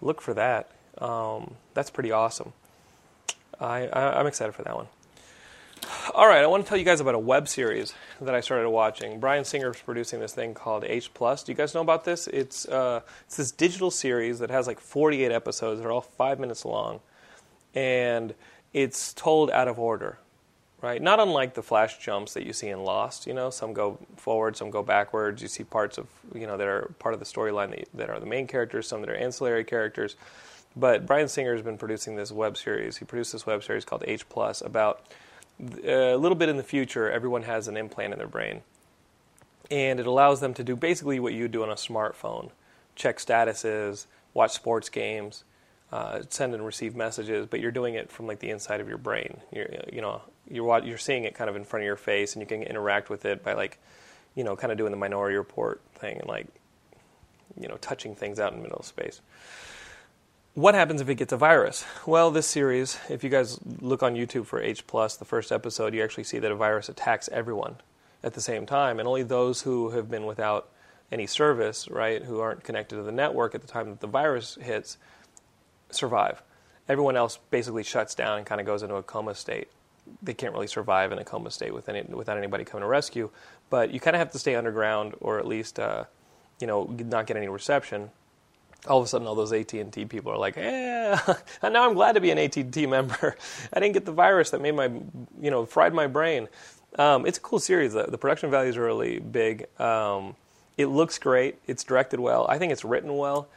look 0.00 0.20
for 0.20 0.32
that. 0.34 0.70
Um, 0.98 1.54
that's 1.74 1.90
pretty 1.90 2.12
awesome. 2.12 2.52
I, 3.58 3.88
I, 3.88 4.20
I'm 4.20 4.28
excited 4.28 4.54
for 4.54 4.62
that 4.62 4.76
one. 4.76 4.86
All 6.14 6.28
right, 6.28 6.44
I 6.44 6.46
want 6.46 6.64
to 6.64 6.68
tell 6.68 6.78
you 6.78 6.84
guys 6.84 7.00
about 7.00 7.16
a 7.16 7.18
web 7.18 7.48
series 7.48 7.94
that 8.20 8.32
I 8.32 8.40
started 8.42 8.70
watching. 8.70 9.18
Bryan 9.18 9.44
Singer 9.44 9.72
is 9.72 9.80
producing 9.80 10.20
this 10.20 10.32
thing 10.32 10.54
called 10.54 10.84
H 10.84 11.12
Plus. 11.14 11.42
Do 11.42 11.50
you 11.50 11.56
guys 11.56 11.74
know 11.74 11.80
about 11.80 12.04
this? 12.04 12.28
It's 12.28 12.68
uh, 12.68 13.00
it's 13.26 13.36
this 13.36 13.50
digital 13.50 13.90
series 13.90 14.38
that 14.38 14.50
has 14.50 14.68
like 14.68 14.78
48 14.78 15.32
episodes. 15.32 15.80
They're 15.80 15.90
all 15.90 16.00
five 16.00 16.38
minutes 16.38 16.64
long, 16.64 17.00
and 17.74 18.34
it's 18.72 19.12
told 19.14 19.50
out 19.50 19.66
of 19.66 19.80
order, 19.80 20.18
right? 20.80 21.00
Not 21.00 21.20
unlike 21.20 21.54
the 21.54 21.62
flash 21.62 21.98
jumps 21.98 22.34
that 22.34 22.44
you 22.44 22.52
see 22.52 22.68
in 22.68 22.82
Lost. 22.84 23.26
You 23.26 23.34
know, 23.34 23.50
some 23.50 23.72
go 23.72 23.98
forward, 24.16 24.56
some 24.56 24.70
go 24.70 24.82
backwards. 24.82 25.42
You 25.42 25.48
see 25.48 25.64
parts 25.64 25.98
of 25.98 26.06
you 26.34 26.46
know 26.46 26.56
that 26.56 26.66
are 26.66 26.92
part 26.98 27.14
of 27.14 27.20
the 27.20 27.26
storyline 27.26 27.70
that, 27.70 27.88
that 27.94 28.10
are 28.10 28.20
the 28.20 28.26
main 28.26 28.46
characters, 28.46 28.88
some 28.88 29.00
that 29.00 29.10
are 29.10 29.16
ancillary 29.16 29.64
characters. 29.64 30.16
But 30.76 31.06
Bryan 31.06 31.28
Singer 31.28 31.54
has 31.54 31.62
been 31.62 31.78
producing 31.78 32.16
this 32.16 32.30
web 32.30 32.56
series. 32.56 32.98
He 32.98 33.04
produced 33.04 33.32
this 33.32 33.46
web 33.46 33.64
series 33.64 33.84
called 33.84 34.04
H 34.06 34.28
Plus 34.28 34.60
about 34.60 35.06
uh, 35.60 36.14
a 36.14 36.16
little 36.16 36.36
bit 36.36 36.48
in 36.48 36.56
the 36.56 36.62
future, 36.62 37.10
everyone 37.10 37.42
has 37.42 37.68
an 37.68 37.76
implant 37.76 38.12
in 38.12 38.18
their 38.18 38.28
brain. 38.28 38.62
And 39.70 40.00
it 40.00 40.06
allows 40.06 40.40
them 40.40 40.54
to 40.54 40.64
do 40.64 40.74
basically 40.74 41.20
what 41.20 41.32
you 41.32 41.48
do 41.48 41.62
on 41.62 41.70
a 41.70 41.74
smartphone 41.74 42.50
check 42.96 43.18
statuses, 43.18 44.06
watch 44.34 44.52
sports 44.52 44.88
games, 44.88 45.44
uh, 45.92 46.22
send 46.28 46.54
and 46.54 46.64
receive 46.64 46.94
messages, 46.94 47.46
but 47.46 47.60
you're 47.60 47.72
doing 47.72 47.94
it 47.94 48.10
from 48.10 48.26
like 48.26 48.38
the 48.38 48.50
inside 48.50 48.80
of 48.80 48.88
your 48.88 48.98
brain. 48.98 49.38
You're, 49.52 49.68
you 49.92 50.00
know, 50.00 50.22
you're, 50.48 50.84
you're 50.84 50.98
seeing 50.98 51.24
it 51.24 51.34
kind 51.34 51.50
of 51.50 51.56
in 51.56 51.64
front 51.64 51.82
of 51.82 51.86
your 51.86 51.96
face, 51.96 52.34
and 52.34 52.42
you 52.42 52.46
can 52.46 52.62
interact 52.62 53.10
with 53.10 53.24
it 53.24 53.42
by 53.42 53.54
like, 53.54 53.78
you 54.34 54.44
know, 54.44 54.56
kind 54.56 54.70
of 54.70 54.78
doing 54.78 54.92
the 54.92 54.96
Minority 54.96 55.36
Report 55.36 55.80
thing 55.96 56.18
and 56.18 56.28
like, 56.28 56.46
you 57.60 57.68
know, 57.68 57.76
touching 57.80 58.14
things 58.14 58.38
out 58.38 58.52
in 58.52 58.58
the 58.58 58.62
middle 58.62 58.78
of 58.78 58.86
space. 58.86 59.20
What 60.54 60.74
happens 60.74 61.00
if 61.00 61.08
it 61.08 61.14
gets 61.14 61.32
a 61.32 61.36
virus? 61.36 61.84
Well, 62.06 62.30
this 62.30 62.46
series, 62.46 62.98
if 63.08 63.22
you 63.22 63.30
guys 63.30 63.58
look 63.80 64.02
on 64.02 64.14
YouTube 64.14 64.46
for 64.46 64.60
H 64.60 64.86
plus, 64.86 65.16
the 65.16 65.24
first 65.24 65.52
episode, 65.52 65.94
you 65.94 66.02
actually 66.02 66.24
see 66.24 66.38
that 66.40 66.50
a 66.50 66.56
virus 66.56 66.88
attacks 66.88 67.28
everyone 67.32 67.76
at 68.22 68.34
the 68.34 68.40
same 68.40 68.66
time, 68.66 68.98
and 68.98 69.08
only 69.08 69.22
those 69.22 69.62
who 69.62 69.90
have 69.90 70.10
been 70.10 70.26
without 70.26 70.68
any 71.10 71.26
service, 71.26 71.88
right, 71.88 72.22
who 72.22 72.40
aren't 72.40 72.62
connected 72.62 72.96
to 72.96 73.02
the 73.02 73.12
network 73.12 73.54
at 73.54 73.62
the 73.62 73.66
time 73.66 73.90
that 73.90 74.00
the 74.00 74.06
virus 74.06 74.58
hits, 74.60 74.96
survive. 75.94 76.42
Everyone 76.88 77.16
else 77.16 77.38
basically 77.50 77.82
shuts 77.82 78.14
down 78.14 78.38
and 78.38 78.46
kind 78.46 78.60
of 78.60 78.66
goes 78.66 78.82
into 78.82 78.96
a 78.96 79.02
coma 79.02 79.34
state. 79.34 79.68
They 80.22 80.34
can't 80.34 80.52
really 80.52 80.66
survive 80.66 81.12
in 81.12 81.18
a 81.18 81.24
coma 81.24 81.50
state 81.50 81.72
with 81.72 81.88
any, 81.88 82.02
without 82.02 82.36
anybody 82.36 82.64
coming 82.64 82.82
to 82.82 82.88
rescue, 82.88 83.30
but 83.68 83.92
you 83.92 84.00
kind 84.00 84.16
of 84.16 84.18
have 84.18 84.32
to 84.32 84.38
stay 84.38 84.56
underground 84.56 85.14
or 85.20 85.38
at 85.38 85.46
least, 85.46 85.78
uh, 85.78 86.04
you 86.60 86.66
know, 86.66 86.84
not 86.84 87.26
get 87.26 87.36
any 87.36 87.48
reception 87.48 88.10
all 88.88 88.98
of 88.98 89.04
a 89.04 89.08
sudden 89.08 89.26
all 89.26 89.34
those 89.34 89.52
AT&T 89.52 90.04
people 90.06 90.32
are 90.32 90.38
like, 90.38 90.56
"Yeah, 90.56 91.20
and 91.62 91.72
now 91.72 91.86
I'm 91.86 91.94
glad 91.94 92.12
to 92.12 92.20
be 92.20 92.30
an 92.30 92.38
AT&T 92.38 92.86
member. 92.86 93.36
I 93.72 93.80
didn't 93.80 93.94
get 93.94 94.04
the 94.04 94.12
virus 94.12 94.50
that 94.50 94.60
made 94.60 94.74
my, 94.74 94.90
you 95.40 95.50
know, 95.50 95.66
fried 95.66 95.92
my 95.94 96.06
brain." 96.06 96.48
Um, 96.98 97.26
it's 97.26 97.38
a 97.38 97.40
cool 97.40 97.60
series. 97.60 97.92
The, 97.92 98.04
the, 98.04 98.18
production 98.18 98.50
values 98.50 98.76
are 98.76 98.82
really 98.82 99.20
big. 99.20 99.66
Um, 99.80 100.34
it 100.76 100.86
looks 100.86 101.18
great. 101.18 101.56
It's 101.66 101.84
directed 101.84 102.18
well. 102.18 102.46
I 102.48 102.58
think 102.58 102.72
it's 102.72 102.84
written 102.84 103.16
well. 103.16 103.48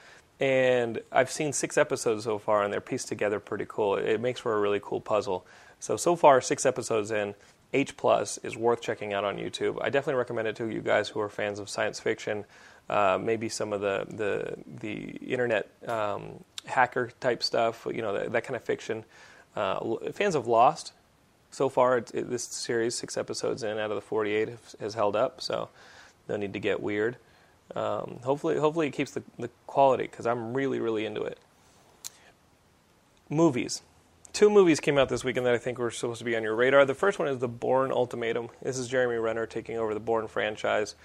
And 0.44 1.00
I've 1.12 1.32
seen 1.32 1.54
six 1.54 1.78
episodes 1.78 2.26
so 2.26 2.38
far, 2.38 2.64
and 2.64 2.74
they're 2.74 2.82
pieced 2.82 3.08
together 3.08 3.40
pretty 3.40 3.66
cool. 3.68 3.96
It 3.96 4.20
makes 4.20 4.40
for 4.40 4.56
a 4.56 4.60
really 4.60 4.82
cool 4.84 5.00
puzzle. 5.00 5.46
So 5.80 5.96
so 5.98 6.16
far, 6.16 6.42
six 6.42 6.66
episodes 6.66 7.12
in, 7.12 7.36
H 7.72 7.96
plus 7.98 8.38
is 8.40 8.58
worth 8.58 8.82
checking 8.82 9.14
out 9.14 9.24
on 9.24 9.38
YouTube. 9.38 9.78
I 9.82 9.90
definitely 9.90 10.20
recommend 10.20 10.48
it 10.48 10.56
to 10.58 10.68
you 10.68 10.82
guys 10.82 11.10
who 11.10 11.20
are 11.22 11.30
fans 11.30 11.60
of 11.60 11.70
science 11.70 12.00
fiction 12.00 12.46
uh, 12.90 13.18
maybe 13.22 13.50
some 13.50 13.74
of 13.74 13.82
the 13.82 14.06
the 14.10 14.58
the 14.82 14.94
internet 15.26 15.70
um, 15.88 16.44
hacker 16.66 17.12
type 17.20 17.44
stuff, 17.44 17.88
you 17.90 18.02
know, 18.02 18.14
that, 18.14 18.32
that 18.32 18.44
kind 18.44 18.56
of 18.56 18.64
fiction. 18.64 19.04
Uh, 19.56 19.96
fans 20.12 20.36
of 20.36 20.48
Lost, 20.48 20.94
so 21.52 21.70
far, 21.70 21.98
it, 21.98 22.12
this 22.14 22.44
series, 22.44 22.96
six 22.96 23.18
episodes 23.18 23.62
in 23.64 23.78
out 23.78 23.92
of 23.92 23.96
the 23.96 24.02
48, 24.02 24.50
has, 24.50 24.76
has 24.80 24.94
held 24.96 25.16
up. 25.16 25.42
So 25.42 25.70
no 26.28 26.38
need 26.38 26.54
to 26.54 26.60
get 26.60 26.82
weird. 26.82 27.18
Um, 27.76 28.20
hopefully, 28.24 28.58
hopefully 28.58 28.88
it 28.88 28.92
keeps 28.92 29.12
the, 29.12 29.24
the 29.38 29.50
quality 29.68 30.04
because 30.04 30.26
I'm 30.26 30.54
really, 30.54 30.80
really 30.80 31.06
into 31.06 31.24
it. 31.24 31.40
Movies. 33.30 33.82
Two 34.32 34.50
movies 34.50 34.80
came 34.80 34.98
out 34.98 35.10
this 35.10 35.24
weekend 35.24 35.46
that 35.46 35.54
I 35.54 35.60
think 35.60 35.78
were 35.78 35.92
supposed 35.92 36.20
to 36.20 36.26
be 36.26 36.36
on 36.36 36.44
your 36.44 36.56
radar. 36.56 36.86
The 36.86 36.96
first 36.96 37.20
one 37.20 37.28
is 37.28 37.38
The 37.38 37.48
Bourne 37.48 37.92
Ultimatum. 37.92 38.50
This 38.62 38.78
is 38.78 38.88
Jeremy 38.88 39.18
Renner 39.18 39.46
taking 39.46 39.78
over 39.78 39.94
the 39.94 40.00
Bourne 40.00 40.28
franchise. 40.28 40.96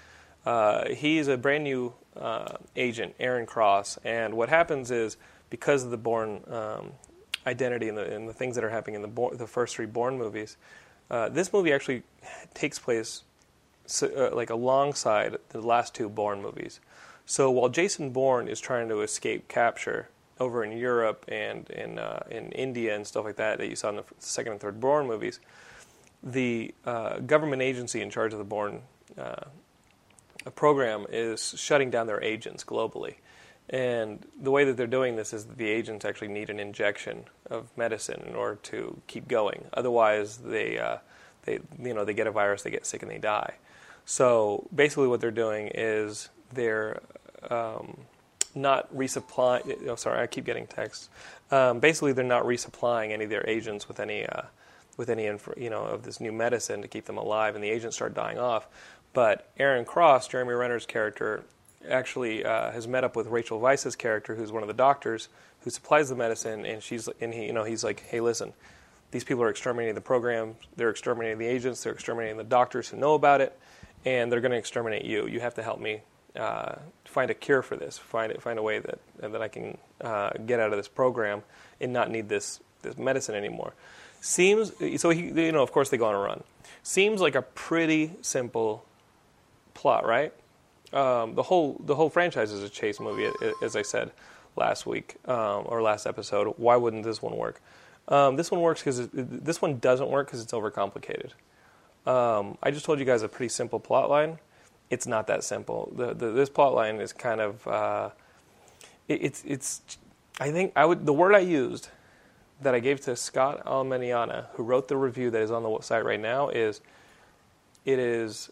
Uh, 0.45 0.89
he's 0.89 1.27
a 1.27 1.37
brand 1.37 1.63
new 1.63 1.93
uh, 2.15 2.57
agent, 2.75 3.13
Aaron 3.19 3.45
Cross, 3.45 3.99
and 4.03 4.33
what 4.33 4.49
happens 4.49 4.89
is 4.89 5.17
because 5.49 5.83
of 5.83 5.91
the 5.91 5.97
Bourne 5.97 6.41
um, 6.49 6.91
identity 7.45 7.87
and 7.87 7.97
the, 7.97 8.15
and 8.15 8.27
the, 8.27 8.33
things 8.33 8.55
that 8.55 8.63
are 8.63 8.69
happening 8.69 8.95
in 8.95 9.01
the, 9.01 9.29
the 9.37 9.47
first 9.47 9.75
three 9.75 9.85
Bourne 9.85 10.17
movies, 10.17 10.57
uh, 11.11 11.29
this 11.29 11.51
movie 11.51 11.73
actually 11.73 12.03
takes 12.53 12.79
place 12.79 13.23
uh, 14.03 14.29
like 14.33 14.49
alongside 14.49 15.37
the 15.49 15.61
last 15.61 15.93
two 15.95 16.09
Bourne 16.09 16.41
movies. 16.41 16.79
So 17.25 17.51
while 17.51 17.69
Jason 17.69 18.11
Bourne 18.11 18.47
is 18.47 18.59
trying 18.59 18.89
to 18.89 19.01
escape 19.01 19.47
capture 19.47 20.09
over 20.39 20.63
in 20.63 20.71
Europe 20.77 21.25
and 21.27 21.69
in 21.69 21.99
uh, 21.99 22.23
in 22.29 22.51
India 22.51 22.95
and 22.95 23.05
stuff 23.05 23.25
like 23.25 23.35
that 23.35 23.57
that 23.57 23.67
you 23.69 23.75
saw 23.75 23.89
in 23.89 23.97
the 23.97 24.05
second 24.19 24.53
and 24.53 24.61
third 24.61 24.79
Bourne 24.79 25.07
movies, 25.07 25.39
the 26.23 26.73
uh, 26.85 27.19
government 27.19 27.61
agency 27.61 28.01
in 28.01 28.09
charge 28.09 28.33
of 28.33 28.39
the 28.39 28.45
Bourne 28.45 28.81
uh, 29.17 29.45
program 30.55 31.05
is 31.09 31.53
shutting 31.57 31.89
down 31.89 32.07
their 32.07 32.23
agents 32.23 32.63
globally. 32.63 33.15
And 33.69 34.25
the 34.41 34.49
way 34.49 34.63
that 34.63 34.77
they're 34.77 34.87
doing 34.87 35.15
this 35.15 35.31
is 35.31 35.45
that 35.45 35.57
the 35.57 35.69
agents 35.69 36.03
actually 36.03 36.29
need 36.29 36.49
an 36.49 36.59
injection 36.59 37.25
of 37.49 37.67
medicine 37.77 38.23
in 38.27 38.35
order 38.35 38.55
to 38.63 38.99
keep 39.05 39.27
going. 39.27 39.65
Otherwise, 39.73 40.37
they, 40.37 40.79
uh, 40.79 40.97
they, 41.45 41.59
you 41.81 41.93
know, 41.93 42.05
they 42.05 42.13
get 42.13 42.27
a 42.27 42.31
virus, 42.31 42.63
they 42.63 42.71
get 42.71 42.85
sick, 42.85 43.01
and 43.01 43.11
they 43.11 43.17
die. 43.17 43.55
So 44.05 44.67
basically, 44.73 45.07
what 45.07 45.21
they're 45.21 45.31
doing 45.31 45.71
is 45.73 46.29
they're 46.53 47.01
um, 47.49 47.97
not 48.55 48.93
resupplying. 48.95 49.87
Oh, 49.87 49.95
sorry, 49.95 50.21
I 50.21 50.27
keep 50.27 50.45
getting 50.45 50.67
texts. 50.67 51.09
Um, 51.51 51.79
basically, 51.79 52.13
they're 52.13 52.23
not 52.23 52.43
resupplying 52.43 53.11
any 53.11 53.25
of 53.25 53.29
their 53.29 53.47
agents 53.47 53.87
with 53.87 53.99
any 53.99 54.25
uh, 54.25 54.43
with 54.97 55.09
any 55.09 55.25
you 55.57 55.69
know 55.69 55.83
of 55.83 56.03
this 56.03 56.19
new 56.19 56.31
medicine 56.31 56.81
to 56.81 56.87
keep 56.87 57.05
them 57.05 57.17
alive, 57.17 57.55
and 57.55 57.63
the 57.63 57.69
agents 57.69 57.95
start 57.95 58.13
dying 58.13 58.37
off. 58.37 58.67
But 59.13 59.49
Aaron 59.57 59.85
Cross, 59.85 60.27
Jeremy 60.27 60.53
Renner's 60.53 60.85
character, 60.85 61.43
actually 61.87 62.45
uh, 62.45 62.71
has 62.71 62.87
met 62.87 63.03
up 63.03 63.15
with 63.15 63.27
Rachel 63.27 63.59
Weisz's 63.59 63.95
character, 63.95 64.35
who's 64.35 64.51
one 64.51 64.63
of 64.63 64.67
the 64.67 64.73
doctors 64.73 65.29
who 65.61 65.69
supplies 65.69 66.09
the 66.09 66.15
medicine, 66.15 66.65
and 66.65 66.81
she's 66.81 67.07
and 67.21 67.33
he, 67.33 67.45
you 67.45 67.53
know, 67.53 67.63
he's 67.63 67.83
like, 67.83 68.01
hey, 68.07 68.21
listen, 68.21 68.53
these 69.11 69.23
people 69.23 69.43
are 69.43 69.49
exterminating 69.49 69.95
the 69.95 70.01
program, 70.01 70.55
they're 70.75 70.89
exterminating 70.89 71.37
the 71.37 71.47
agents, 71.47 71.83
they're 71.83 71.93
exterminating 71.93 72.37
the 72.37 72.43
doctors 72.43 72.89
who 72.89 72.97
know 72.97 73.15
about 73.15 73.41
it 73.41 73.57
and 74.05 74.31
they're 74.31 74.41
going 74.41 74.51
to 74.51 74.57
exterminate 74.57 75.03
you. 75.03 75.27
You 75.27 75.39
have 75.39 75.55
to 75.55 75.63
help 75.63 75.79
me 75.79 76.01
uh, 76.35 76.75
find 77.05 77.29
a 77.31 77.33
cure 77.33 77.61
for 77.61 77.75
this. 77.75 77.97
Find 77.97 78.31
it, 78.31 78.41
find 78.41 78.59
a 78.59 78.63
way 78.63 78.79
that 78.79 78.99
that 79.19 79.41
I 79.41 79.47
can 79.47 79.77
uh, 80.01 80.31
get 80.45 80.59
out 80.59 80.71
of 80.71 80.77
this 80.77 80.87
program 80.87 81.43
and 81.81 81.91
not 81.91 82.09
need 82.09 82.29
this 82.29 82.59
this 82.81 82.97
medicine 82.97 83.35
anymore. 83.35 83.73
Seems 84.21 84.71
so. 85.01 85.09
He, 85.09 85.27
you 85.27 85.51
know, 85.51 85.63
of 85.63 85.71
course, 85.71 85.89
they 85.89 85.97
go 85.97 86.05
on 86.05 86.15
a 86.15 86.19
run. 86.19 86.43
Seems 86.83 87.21
like 87.21 87.35
a 87.35 87.41
pretty 87.41 88.11
simple 88.21 88.85
plot, 89.73 90.05
right? 90.05 90.33
Um, 90.93 91.35
the 91.35 91.43
whole 91.43 91.77
the 91.79 91.95
whole 91.95 92.09
franchise 92.09 92.51
is 92.51 92.63
a 92.63 92.69
chase 92.69 92.99
movie, 92.99 93.29
as 93.61 93.75
I 93.75 93.81
said 93.81 94.11
last 94.55 94.85
week 94.85 95.15
um, 95.27 95.63
or 95.65 95.81
last 95.81 96.05
episode. 96.05 96.53
Why 96.57 96.75
wouldn't 96.75 97.03
this 97.03 97.21
one 97.21 97.37
work? 97.37 97.61
Um, 98.09 98.35
this 98.35 98.51
one 98.51 98.61
works 98.61 98.81
because 98.81 99.07
this 99.13 99.61
one 99.61 99.77
doesn't 99.79 100.09
work 100.09 100.27
because 100.27 100.41
it's 100.41 100.51
overcomplicated. 100.51 101.31
Um, 102.05 102.57
I 102.61 102.71
just 102.71 102.85
told 102.85 102.99
you 102.99 103.05
guys 103.05 103.21
a 103.21 103.29
pretty 103.29 103.49
simple 103.49 103.79
plot 103.79 104.09
line. 104.09 104.39
It's 104.89 105.05
not 105.05 105.27
that 105.27 105.43
simple. 105.43 105.93
The, 105.95 106.13
the, 106.13 106.31
this 106.31 106.49
plot 106.49 106.73
line 106.73 106.95
is 106.95 107.13
kind 107.13 107.39
of 107.39 107.67
uh, 107.67 108.09
it, 109.07 109.23
it's 109.23 109.43
it's. 109.45 109.81
I 110.39 110.51
think 110.51 110.73
I 110.75 110.85
would 110.85 111.05
the 111.05 111.13
word 111.13 111.35
I 111.35 111.39
used 111.39 111.89
that 112.61 112.75
I 112.75 112.79
gave 112.79 112.99
to 113.01 113.15
Scott 113.15 113.63
Almeniana, 113.65 114.47
who 114.53 114.63
wrote 114.63 114.87
the 114.87 114.97
review 114.97 115.29
that 115.31 115.41
is 115.41 115.51
on 115.51 115.63
the 115.63 115.79
site 115.81 116.03
right 116.03 116.19
now, 116.19 116.49
is 116.49 116.81
it 117.85 117.99
is, 117.99 118.49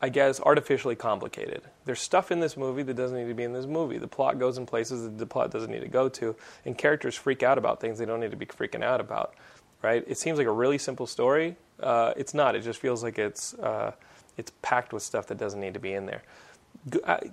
I 0.00 0.08
guess, 0.08 0.40
artificially 0.40 0.96
complicated. 0.96 1.62
There's 1.84 2.00
stuff 2.00 2.32
in 2.32 2.40
this 2.40 2.56
movie 2.56 2.82
that 2.82 2.94
doesn't 2.94 3.16
need 3.16 3.28
to 3.28 3.34
be 3.34 3.44
in 3.44 3.52
this 3.52 3.66
movie. 3.66 3.98
The 3.98 4.08
plot 4.08 4.38
goes 4.38 4.58
in 4.58 4.66
places 4.66 5.04
that 5.04 5.16
the 5.18 5.26
plot 5.26 5.50
doesn't 5.50 5.70
need 5.70 5.82
to 5.82 5.88
go 5.88 6.08
to, 6.08 6.34
and 6.64 6.76
characters 6.76 7.14
freak 7.14 7.42
out 7.42 7.56
about 7.56 7.80
things 7.80 7.98
they 7.98 8.04
don't 8.04 8.20
need 8.20 8.32
to 8.32 8.36
be 8.36 8.46
freaking 8.46 8.82
out 8.82 9.00
about. 9.00 9.34
Right? 9.80 10.04
It 10.06 10.18
seems 10.18 10.38
like 10.38 10.46
a 10.46 10.52
really 10.52 10.78
simple 10.78 11.06
story, 11.06 11.56
uh, 11.82 12.12
it's 12.16 12.34
not. 12.34 12.54
It 12.54 12.60
just 12.62 12.80
feels 12.80 13.02
like 13.02 13.18
it's 13.18 13.54
uh, 13.54 13.92
it's 14.36 14.52
packed 14.62 14.92
with 14.92 15.02
stuff 15.02 15.26
that 15.26 15.38
doesn't 15.38 15.60
need 15.60 15.74
to 15.74 15.80
be 15.80 15.92
in 15.92 16.06
there. 16.06 16.22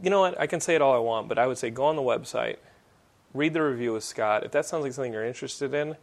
You 0.02 0.10
know 0.10 0.22
what? 0.22 0.40
I 0.40 0.48
can 0.48 0.60
say 0.60 0.76
it 0.76 0.82
all 0.82 0.94
I 0.94 1.00
want, 1.00 1.30
but 1.30 1.40
I 1.40 1.48
would 1.48 1.58
say 1.58 1.70
go 1.70 1.86
on 1.86 1.96
the 1.96 2.02
website, 2.02 2.58
read 3.34 3.54
the 3.54 3.62
review 3.62 3.94
with 3.94 4.04
Scott. 4.04 4.44
If 4.44 4.52
that 4.52 4.66
sounds 4.66 4.84
like 4.84 4.94
something 4.94 5.14
you're 5.14 5.26
interested 5.26 5.74
in, 5.74 5.96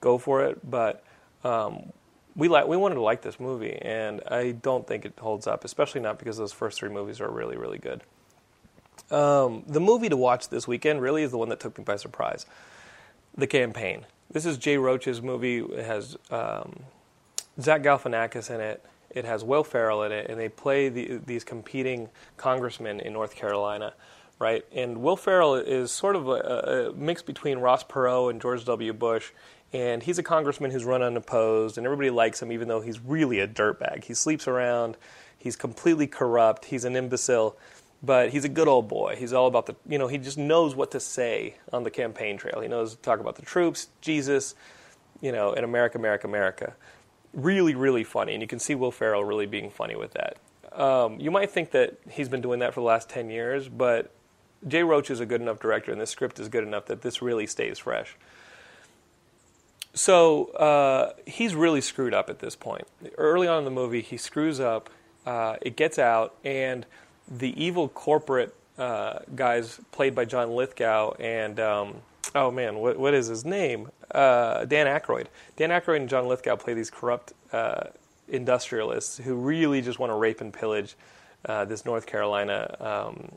go 0.00 0.18
for 0.18 0.44
it. 0.44 0.68
But 0.68 1.04
um, 1.44 1.92
we 2.36 2.48
like 2.48 2.66
we 2.66 2.76
wanted 2.76 2.96
to 2.96 3.02
like 3.02 3.22
this 3.22 3.40
movie, 3.40 3.74
and 3.74 4.20
I 4.28 4.52
don't 4.52 4.86
think 4.86 5.04
it 5.04 5.14
holds 5.18 5.46
up, 5.46 5.64
especially 5.64 6.00
not 6.00 6.18
because 6.18 6.36
those 6.36 6.52
first 6.52 6.78
three 6.78 6.90
movies 6.90 7.20
are 7.20 7.30
really 7.30 7.56
really 7.56 7.78
good. 7.78 8.02
Um, 9.10 9.64
the 9.66 9.80
movie 9.80 10.08
to 10.08 10.16
watch 10.16 10.48
this 10.48 10.68
weekend 10.68 11.00
really 11.02 11.22
is 11.22 11.30
the 11.30 11.38
one 11.38 11.48
that 11.48 11.60
took 11.60 11.76
me 11.78 11.84
by 11.84 11.96
surprise. 11.96 12.46
The 13.36 13.46
campaign. 13.46 14.06
This 14.30 14.46
is 14.46 14.58
Jay 14.58 14.76
Roach's 14.76 15.20
movie. 15.20 15.58
It 15.58 15.84
has 15.84 16.16
um, 16.30 16.80
Zach 17.60 17.82
Galifianakis 17.82 18.54
in 18.54 18.60
it. 18.60 18.84
It 19.10 19.24
has 19.24 19.42
Will 19.42 19.64
Ferrell 19.64 20.04
in 20.04 20.12
it, 20.12 20.30
and 20.30 20.38
they 20.38 20.48
play 20.48 20.88
the, 20.88 21.20
these 21.26 21.42
competing 21.42 22.08
congressmen 22.36 23.00
in 23.00 23.12
North 23.12 23.34
Carolina, 23.34 23.92
right? 24.38 24.64
And 24.72 25.02
Will 25.02 25.16
Ferrell 25.16 25.56
is 25.56 25.90
sort 25.90 26.14
of 26.14 26.28
a, 26.28 26.90
a 26.90 26.92
mix 26.92 27.22
between 27.22 27.58
Ross 27.58 27.82
Perot 27.82 28.30
and 28.30 28.40
George 28.40 28.64
W. 28.66 28.92
Bush, 28.92 29.32
and 29.72 30.02
he's 30.02 30.18
a 30.18 30.22
congressman 30.22 30.70
who's 30.70 30.84
run 30.84 31.02
unopposed, 31.02 31.78
and 31.78 31.86
everybody 31.86 32.10
likes 32.10 32.42
him, 32.42 32.52
even 32.52 32.68
though 32.68 32.80
he's 32.80 33.00
really 33.00 33.40
a 33.40 33.48
dirtbag. 33.48 34.04
He 34.04 34.14
sleeps 34.14 34.48
around, 34.48 34.96
he's 35.38 35.56
completely 35.56 36.06
corrupt, 36.06 36.66
he's 36.66 36.84
an 36.84 36.96
imbecile, 36.96 37.56
but 38.02 38.30
he's 38.30 38.44
a 38.44 38.48
good 38.48 38.68
old 38.68 38.88
boy. 38.88 39.16
He's 39.16 39.32
all 39.32 39.46
about 39.46 39.66
the, 39.66 39.76
you 39.86 39.98
know, 39.98 40.08
he 40.08 40.18
just 40.18 40.38
knows 40.38 40.74
what 40.74 40.90
to 40.92 41.00
say 41.00 41.56
on 41.72 41.84
the 41.84 41.90
campaign 41.90 42.36
trail. 42.36 42.60
He 42.60 42.68
knows 42.68 42.96
to 42.96 43.02
talk 43.02 43.20
about 43.20 43.36
the 43.36 43.42
troops, 43.42 43.88
Jesus, 44.00 44.54
you 45.20 45.32
know, 45.32 45.52
and 45.52 45.64
America, 45.64 45.98
America, 45.98 46.26
America 46.26 46.74
really, 47.32 47.74
really 47.74 48.04
funny, 48.04 48.32
and 48.32 48.42
you 48.42 48.48
can 48.48 48.58
see 48.58 48.74
Will 48.74 48.90
Ferrell 48.90 49.24
really 49.24 49.46
being 49.46 49.70
funny 49.70 49.96
with 49.96 50.14
that. 50.14 50.36
Um, 50.72 51.18
you 51.18 51.30
might 51.30 51.50
think 51.50 51.72
that 51.72 51.98
he's 52.08 52.28
been 52.28 52.40
doing 52.40 52.60
that 52.60 52.74
for 52.74 52.80
the 52.80 52.86
last 52.86 53.08
10 53.08 53.30
years, 53.30 53.68
but 53.68 54.12
Jay 54.66 54.82
Roach 54.82 55.10
is 55.10 55.20
a 55.20 55.26
good 55.26 55.40
enough 55.40 55.60
director, 55.60 55.92
and 55.92 56.00
this 56.00 56.10
script 56.10 56.38
is 56.38 56.48
good 56.48 56.64
enough 56.64 56.86
that 56.86 57.02
this 57.02 57.22
really 57.22 57.46
stays 57.46 57.78
fresh. 57.78 58.16
So 59.92 60.46
uh, 60.52 61.12
he's 61.26 61.54
really 61.54 61.80
screwed 61.80 62.14
up 62.14 62.30
at 62.30 62.38
this 62.38 62.54
point. 62.54 62.86
Early 63.18 63.48
on 63.48 63.58
in 63.58 63.64
the 63.64 63.70
movie, 63.70 64.02
he 64.02 64.16
screws 64.16 64.60
up, 64.60 64.88
uh, 65.26 65.56
it 65.60 65.76
gets 65.76 65.98
out, 65.98 66.34
and 66.44 66.86
the 67.28 67.60
evil 67.62 67.88
corporate 67.88 68.54
uh, 68.78 69.18
guys, 69.36 69.78
played 69.92 70.14
by 70.14 70.24
John 70.24 70.52
Lithgow 70.52 71.12
and 71.20 71.60
um, 71.60 71.96
oh 72.34 72.50
man, 72.50 72.78
what 72.78 72.98
what 72.98 73.12
is 73.12 73.26
his 73.26 73.44
name? 73.44 73.90
Uh, 74.10 74.64
Dan 74.64 74.86
Aykroyd. 74.86 75.26
Dan 75.56 75.68
Aykroyd 75.70 75.96
and 75.96 76.08
John 76.08 76.26
Lithgow 76.26 76.56
play 76.56 76.72
these 76.72 76.90
corrupt 76.90 77.34
uh, 77.52 77.88
industrialists 78.28 79.18
who 79.18 79.34
really 79.34 79.82
just 79.82 79.98
want 79.98 80.10
to 80.10 80.14
rape 80.14 80.40
and 80.40 80.52
pillage 80.52 80.96
uh, 81.44 81.64
this 81.66 81.84
North 81.84 82.06
Carolina, 82.06 82.74
um, 82.80 83.32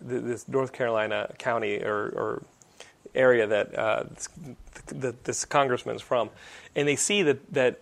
this 0.00 0.48
North 0.48 0.72
Carolina 0.72 1.32
county 1.38 1.80
or, 1.82 2.08
or 2.16 2.42
area 3.14 3.46
that 3.46 3.78
uh, 3.78 4.04
this, 4.86 5.14
this 5.24 5.44
congressman's 5.44 6.02
from, 6.02 6.30
and 6.74 6.86
they 6.86 6.96
see 6.96 7.22
that 7.22 7.52
that 7.52 7.80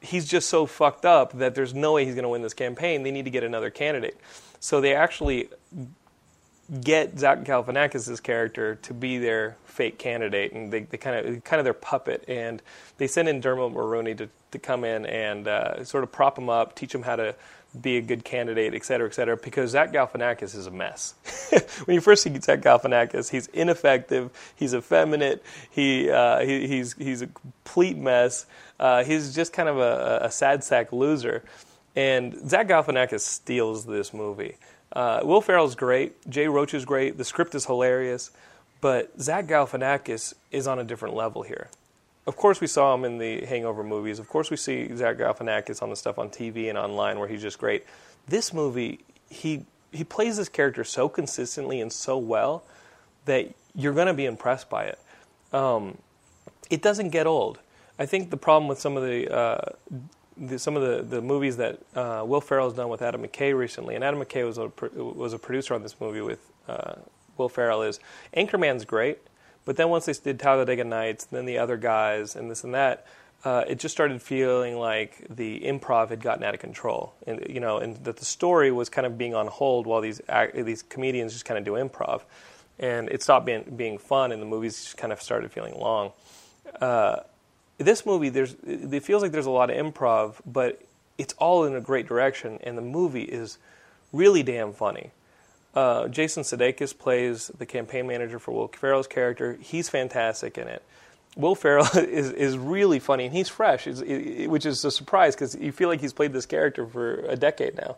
he's 0.00 0.26
just 0.26 0.48
so 0.48 0.66
fucked 0.66 1.04
up 1.04 1.32
that 1.38 1.54
there's 1.54 1.74
no 1.74 1.92
way 1.92 2.04
he's 2.04 2.14
going 2.14 2.22
to 2.22 2.28
win 2.28 2.42
this 2.42 2.54
campaign. 2.54 3.02
They 3.02 3.10
need 3.10 3.24
to 3.26 3.30
get 3.30 3.44
another 3.44 3.70
candidate. 3.70 4.16
So 4.58 4.80
they 4.80 4.94
actually 4.94 5.48
get 6.80 7.18
Zach 7.18 7.40
Galifianakis' 7.40 8.22
character 8.22 8.76
to 8.76 8.94
be 8.94 9.18
their 9.18 9.56
fake 9.64 9.98
candidate, 9.98 10.52
and 10.52 10.72
they, 10.72 10.82
they 10.82 10.98
kind 10.98 11.26
of 11.26 11.44
kind 11.44 11.58
of 11.58 11.64
their 11.64 11.74
puppet, 11.74 12.24
and 12.28 12.62
they 12.98 13.06
send 13.06 13.28
in 13.28 13.40
Dermot 13.40 13.72
Mulroney 13.72 14.16
to, 14.18 14.28
to 14.52 14.58
come 14.58 14.84
in 14.84 15.06
and 15.06 15.48
uh, 15.48 15.84
sort 15.84 16.04
of 16.04 16.12
prop 16.12 16.38
him 16.38 16.48
up, 16.48 16.74
teach 16.76 16.94
him 16.94 17.02
how 17.02 17.16
to 17.16 17.34
be 17.80 17.96
a 17.96 18.00
good 18.00 18.24
candidate, 18.24 18.74
et 18.74 18.84
cetera, 18.84 19.06
et 19.06 19.14
cetera, 19.14 19.36
because 19.36 19.70
Zach 19.70 19.92
Galifianakis 19.92 20.56
is 20.56 20.66
a 20.66 20.70
mess. 20.70 21.14
when 21.84 21.94
you 21.94 22.00
first 22.00 22.22
see 22.22 22.40
Zach 22.40 22.60
Galifianakis, 22.60 23.30
he's 23.30 23.46
ineffective, 23.48 24.30
he's 24.56 24.74
effeminate, 24.74 25.42
he, 25.70 26.10
uh, 26.10 26.40
he 26.40 26.66
he's 26.66 26.94
he's 26.94 27.22
a 27.22 27.26
complete 27.26 27.96
mess. 27.96 28.46
Uh, 28.78 29.04
he's 29.04 29.34
just 29.34 29.52
kind 29.52 29.68
of 29.68 29.78
a, 29.78 30.20
a 30.22 30.30
sad 30.30 30.64
sack 30.64 30.92
loser, 30.92 31.42
and 31.96 32.48
Zach 32.48 32.68
Galifianakis 32.68 33.20
steals 33.20 33.86
this 33.86 34.14
movie. 34.14 34.56
Uh, 34.92 35.20
Will 35.22 35.40
Ferrell's 35.40 35.74
great. 35.74 36.28
Jay 36.28 36.48
Roach 36.48 36.74
is 36.74 36.84
great. 36.84 37.16
The 37.16 37.24
script 37.24 37.54
is 37.54 37.66
hilarious. 37.66 38.30
But 38.80 39.20
Zach 39.20 39.46
Galifianakis 39.46 40.34
is 40.50 40.66
on 40.66 40.78
a 40.78 40.84
different 40.84 41.14
level 41.14 41.42
here. 41.42 41.68
of 42.26 42.36
course 42.36 42.60
we 42.60 42.66
saw 42.66 42.94
him 42.94 43.04
in 43.04 43.18
the 43.18 43.44
Hangover 43.44 43.82
movies. 43.82 44.18
Of 44.18 44.28
course 44.28 44.50
we 44.50 44.56
see 44.56 44.94
Zach 44.96 45.16
Galifianakis 45.18 45.82
on 45.82 45.90
the 45.90 45.96
stuff 45.96 46.18
on 46.18 46.30
TV 46.30 46.68
and 46.68 46.78
online 46.78 47.18
where 47.18 47.28
he's 47.28 47.42
just 47.42 47.58
great. 47.58 47.84
This 48.28 48.52
movie, 48.54 49.00
he 49.28 49.64
he 49.92 50.04
plays 50.04 50.36
this 50.36 50.48
character 50.48 50.84
so 50.84 51.08
consistently 51.08 51.80
and 51.80 51.92
so 51.92 52.16
well 52.16 52.62
that 53.24 53.52
you're 53.74 53.92
going 53.92 54.06
to 54.06 54.14
be 54.14 54.24
impressed 54.24 54.70
by 54.70 54.84
it. 54.84 54.98
Um, 55.52 55.98
it 56.70 56.80
doesn't 56.80 57.10
get 57.10 57.26
old. 57.26 57.58
I 57.98 58.06
think 58.06 58.30
the 58.30 58.36
problem 58.36 58.68
with 58.68 58.78
some 58.80 58.96
of 58.96 59.02
the, 59.02 59.28
uh, 59.34 59.72
the 60.40 60.58
some 60.58 60.76
of 60.76 60.82
the, 60.82 61.02
the 61.16 61.20
movies 61.20 61.58
that 61.58 61.80
uh, 61.94 62.24
Will 62.26 62.40
Ferrell 62.40 62.68
has 62.68 62.76
done 62.76 62.88
with 62.88 63.02
Adam 63.02 63.22
McKay 63.22 63.56
recently, 63.56 63.94
and 63.94 64.02
Adam 64.02 64.20
McKay 64.20 64.44
was 64.44 64.58
a 64.58 64.72
was 65.02 65.32
a 65.32 65.38
producer 65.38 65.74
on 65.74 65.82
this 65.82 66.00
movie 66.00 66.22
with 66.22 66.40
uh, 66.66 66.94
Will 67.36 67.48
Ferrell, 67.48 67.82
is 67.82 68.00
Anchorman's 68.34 68.84
great, 68.84 69.18
but 69.64 69.76
then 69.76 69.90
once 69.90 70.06
they 70.06 70.14
did 70.14 70.40
Talladega 70.40 70.84
Nights, 70.84 71.26
then 71.26 71.44
the 71.44 71.58
other 71.58 71.76
guys, 71.76 72.34
and 72.34 72.50
this 72.50 72.64
and 72.64 72.74
that, 72.74 73.06
uh, 73.44 73.64
it 73.68 73.78
just 73.78 73.94
started 73.94 74.20
feeling 74.22 74.76
like 74.76 75.26
the 75.28 75.60
improv 75.60 76.08
had 76.08 76.22
gotten 76.22 76.42
out 76.42 76.54
of 76.54 76.60
control, 76.60 77.14
and 77.26 77.46
you 77.48 77.60
know, 77.60 77.78
and 77.78 77.96
that 78.04 78.16
the 78.16 78.24
story 78.24 78.72
was 78.72 78.88
kind 78.88 79.06
of 79.06 79.18
being 79.18 79.34
on 79.34 79.46
hold 79.46 79.86
while 79.86 80.00
these 80.00 80.20
these 80.54 80.82
comedians 80.82 81.32
just 81.32 81.44
kind 81.44 81.58
of 81.58 81.64
do 81.64 81.72
improv, 81.72 82.22
and 82.78 83.10
it 83.10 83.22
stopped 83.22 83.44
being 83.44 83.64
being 83.76 83.98
fun, 83.98 84.32
and 84.32 84.40
the 84.40 84.46
movies 84.46 84.82
just 84.84 84.96
kind 84.96 85.12
of 85.12 85.20
started 85.20 85.52
feeling 85.52 85.78
long. 85.78 86.12
Uh, 86.80 87.20
this 87.86 88.04
movie, 88.04 88.28
there's 88.28 88.54
it 88.66 89.02
feels 89.02 89.22
like 89.22 89.32
there's 89.32 89.46
a 89.46 89.50
lot 89.50 89.70
of 89.70 89.76
improv, 89.76 90.34
but 90.46 90.82
it's 91.18 91.34
all 91.34 91.64
in 91.64 91.74
a 91.74 91.80
great 91.80 92.06
direction, 92.06 92.58
and 92.62 92.76
the 92.76 92.82
movie 92.82 93.22
is 93.22 93.58
really 94.12 94.42
damn 94.42 94.72
funny. 94.72 95.10
Uh, 95.74 96.08
Jason 96.08 96.42
Sudeikis 96.42 96.96
plays 96.96 97.48
the 97.58 97.66
campaign 97.66 98.06
manager 98.06 98.38
for 98.38 98.52
Will 98.52 98.68
Ferrell's 98.68 99.06
character. 99.06 99.56
He's 99.60 99.88
fantastic 99.88 100.58
in 100.58 100.66
it. 100.66 100.82
Will 101.36 101.54
Ferrell 101.54 101.86
is 101.96 102.32
is 102.32 102.58
really 102.58 102.98
funny 102.98 103.26
and 103.26 103.34
he's 103.34 103.48
fresh, 103.48 103.86
which 103.86 104.66
is 104.66 104.84
a 104.84 104.90
surprise 104.90 105.34
because 105.34 105.54
you 105.54 105.70
feel 105.70 105.88
like 105.88 106.00
he's 106.00 106.12
played 106.12 106.32
this 106.32 106.46
character 106.46 106.86
for 106.86 107.20
a 107.26 107.36
decade 107.36 107.76
now. 107.76 107.96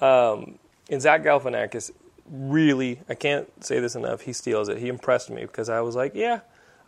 Um, 0.00 0.58
and 0.88 1.02
Zach 1.02 1.22
Galifianakis 1.22 1.90
really, 2.30 3.00
I 3.08 3.14
can't 3.14 3.48
say 3.64 3.80
this 3.80 3.96
enough. 3.96 4.22
He 4.22 4.32
steals 4.32 4.68
it. 4.68 4.78
He 4.78 4.88
impressed 4.88 5.30
me 5.30 5.42
because 5.42 5.68
I 5.68 5.80
was 5.80 5.96
like, 5.96 6.14
yeah, 6.14 6.40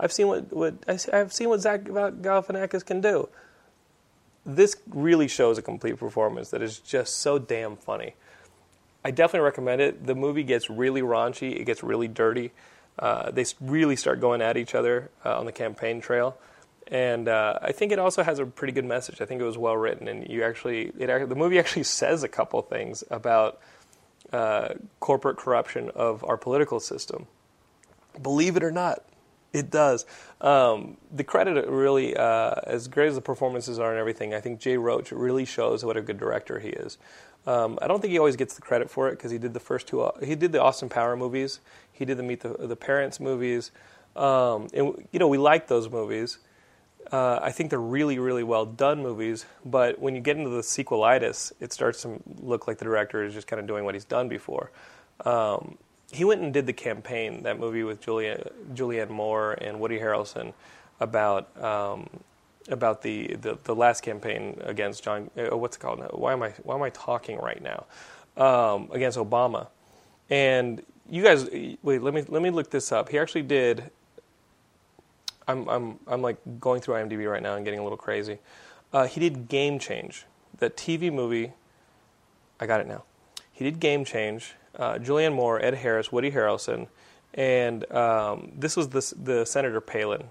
I've 0.02 0.12
seen 0.12 0.26
what 0.26 0.52
what 0.52 0.74
I've 0.88 1.32
seen 1.32 1.48
what 1.48 1.60
Zach 1.60 1.84
Galifianakis 1.84 2.84
can 2.84 3.00
do. 3.00 3.28
This 4.44 4.76
really 4.90 5.28
shows 5.28 5.56
a 5.56 5.62
complete 5.62 5.96
performance 5.96 6.50
that 6.50 6.60
is 6.60 6.80
just 6.80 7.20
so 7.20 7.38
damn 7.38 7.76
funny. 7.76 8.14
I 9.04 9.12
definitely 9.12 9.44
recommend 9.44 9.80
it. 9.80 10.04
The 10.04 10.16
movie 10.16 10.42
gets 10.42 10.68
really 10.68 11.02
raunchy. 11.02 11.54
It 11.54 11.64
gets 11.64 11.84
really 11.84 12.08
dirty. 12.08 12.50
Uh, 12.98 13.30
they 13.30 13.44
really 13.60 13.94
start 13.94 14.20
going 14.20 14.42
at 14.42 14.56
each 14.56 14.74
other 14.74 15.10
uh, 15.24 15.38
on 15.38 15.46
the 15.46 15.52
campaign 15.52 16.00
trail, 16.00 16.36
and 16.88 17.28
uh, 17.28 17.58
I 17.62 17.72
think 17.72 17.92
it 17.92 17.98
also 17.98 18.22
has 18.24 18.40
a 18.40 18.44
pretty 18.44 18.72
good 18.72 18.84
message. 18.84 19.20
I 19.20 19.24
think 19.24 19.40
it 19.40 19.44
was 19.44 19.56
well 19.56 19.76
written, 19.76 20.08
and 20.08 20.28
you 20.28 20.42
actually, 20.42 20.92
it, 20.98 21.28
the 21.28 21.36
movie 21.36 21.58
actually 21.60 21.82
says 22.00 22.24
a 22.24 22.28
couple 22.28 22.60
things 22.60 23.04
about 23.10 23.60
uh, 24.32 24.74
corporate 24.98 25.36
corruption 25.36 25.90
of 25.94 26.24
our 26.24 26.36
political 26.36 26.80
system. 26.80 27.26
Believe 28.20 28.56
it 28.56 28.62
or 28.62 28.72
not, 28.72 29.04
it 29.52 29.70
does. 29.70 30.06
Um, 30.40 30.96
the 31.12 31.24
credit 31.24 31.68
really, 31.68 32.16
uh, 32.16 32.54
as 32.64 32.88
great 32.88 33.08
as 33.08 33.14
the 33.14 33.20
performances 33.20 33.78
are 33.78 33.90
and 33.90 33.98
everything, 33.98 34.34
I 34.34 34.40
think 34.40 34.60
Jay 34.60 34.76
Roach 34.76 35.12
really 35.12 35.44
shows 35.44 35.84
what 35.84 35.96
a 35.96 36.02
good 36.02 36.18
director 36.18 36.58
he 36.58 36.70
is. 36.70 36.98
Um, 37.46 37.78
I 37.82 37.88
don't 37.88 38.00
think 38.00 38.12
he 38.12 38.18
always 38.18 38.36
gets 38.36 38.54
the 38.54 38.62
credit 38.62 38.88
for 38.88 39.08
it 39.08 39.12
because 39.12 39.30
he 39.30 39.38
did 39.38 39.52
the 39.52 39.60
first 39.60 39.88
two. 39.88 40.08
He 40.22 40.34
did 40.34 40.52
the 40.52 40.62
Austin 40.62 40.88
Power 40.88 41.16
movies. 41.16 41.60
He 41.92 42.04
did 42.04 42.16
the 42.16 42.22
Meet 42.22 42.40
the, 42.40 42.50
the 42.66 42.76
Parents 42.76 43.20
movies. 43.20 43.72
Um, 44.14 44.68
and 44.74 45.06
you 45.10 45.18
know 45.18 45.28
we 45.28 45.38
like 45.38 45.66
those 45.66 45.88
movies. 45.88 46.38
Uh, 47.10 47.40
I 47.42 47.50
think 47.50 47.70
they're 47.70 47.80
really, 47.80 48.18
really 48.18 48.44
well 48.44 48.64
done 48.64 49.02
movies. 49.02 49.44
But 49.64 49.98
when 49.98 50.14
you 50.14 50.20
get 50.20 50.36
into 50.36 50.50
the 50.50 50.62
sequelitis, 50.62 51.52
it 51.60 51.72
starts 51.72 52.02
to 52.02 52.20
look 52.40 52.68
like 52.68 52.78
the 52.78 52.84
director 52.84 53.24
is 53.24 53.34
just 53.34 53.46
kind 53.46 53.60
of 53.60 53.66
doing 53.66 53.84
what 53.84 53.94
he's 53.94 54.04
done 54.04 54.28
before. 54.28 54.70
Um, 55.24 55.76
he 56.12 56.24
went 56.24 56.42
and 56.42 56.52
did 56.52 56.66
the 56.66 56.72
campaign, 56.72 57.42
that 57.42 57.58
movie 57.58 57.82
with 57.82 58.00
Julia, 58.00 58.50
Julianne 58.74 59.10
Moore 59.10 59.54
and 59.54 59.80
Woody 59.80 59.98
Harrelson, 59.98 60.52
about 61.00 61.56
um, 61.62 62.08
about 62.68 63.02
the, 63.02 63.34
the, 63.40 63.58
the 63.64 63.74
last 63.74 64.02
campaign 64.02 64.60
against 64.62 65.02
John. 65.02 65.30
Uh, 65.36 65.56
what's 65.56 65.76
it 65.76 65.80
called? 65.80 66.00
Why 66.12 66.32
am 66.32 66.42
I 66.42 66.50
why 66.62 66.74
am 66.74 66.82
I 66.82 66.90
talking 66.90 67.38
right 67.38 67.60
now? 67.62 67.86
Um, 68.36 68.88
against 68.92 69.18
Obama, 69.18 69.68
and 70.30 70.82
you 71.08 71.22
guys 71.22 71.48
wait. 71.82 72.02
Let 72.02 72.14
me 72.14 72.24
let 72.28 72.42
me 72.42 72.50
look 72.50 72.70
this 72.70 72.92
up. 72.92 73.08
He 73.08 73.18
actually 73.18 73.42
did. 73.42 73.90
I'm 75.48 75.68
I'm 75.68 75.98
I'm 76.06 76.22
like 76.22 76.36
going 76.60 76.80
through 76.80 76.94
IMDb 76.96 77.30
right 77.30 77.42
now 77.42 77.56
and 77.56 77.64
getting 77.64 77.80
a 77.80 77.82
little 77.82 77.98
crazy. 77.98 78.38
Uh, 78.92 79.06
he 79.06 79.18
did 79.18 79.48
Game 79.48 79.78
Change, 79.78 80.26
that 80.58 80.76
TV 80.76 81.12
movie. 81.12 81.52
I 82.60 82.66
got 82.66 82.80
it 82.80 82.86
now. 82.86 83.04
He 83.50 83.64
did 83.64 83.80
Game 83.80 84.04
Change. 84.04 84.54
Uh, 84.76 84.94
Julianne 84.94 85.34
Moore, 85.34 85.62
Ed 85.62 85.74
Harris, 85.74 86.10
Woody 86.10 86.30
Harrelson, 86.30 86.88
and 87.34 87.90
um, 87.92 88.52
this 88.56 88.76
was 88.76 88.88
the 88.88 89.14
the 89.22 89.44
Senator 89.44 89.80
Palin 89.80 90.24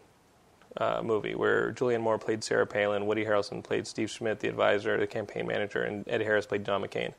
uh, 0.77 1.01
movie 1.03 1.35
where 1.35 1.73
Julianne 1.73 2.01
Moore 2.01 2.17
played 2.17 2.43
Sarah 2.43 2.67
Palin, 2.67 3.05
Woody 3.05 3.25
Harrelson 3.25 3.63
played 3.63 3.87
Steve 3.87 4.09
Schmidt, 4.09 4.39
the 4.39 4.47
advisor, 4.47 4.97
the 4.97 5.07
campaign 5.07 5.47
manager, 5.47 5.83
and 5.83 6.07
Ed 6.07 6.21
Harris 6.21 6.45
played 6.45 6.65
John 6.65 6.83
McCain. 6.83 7.13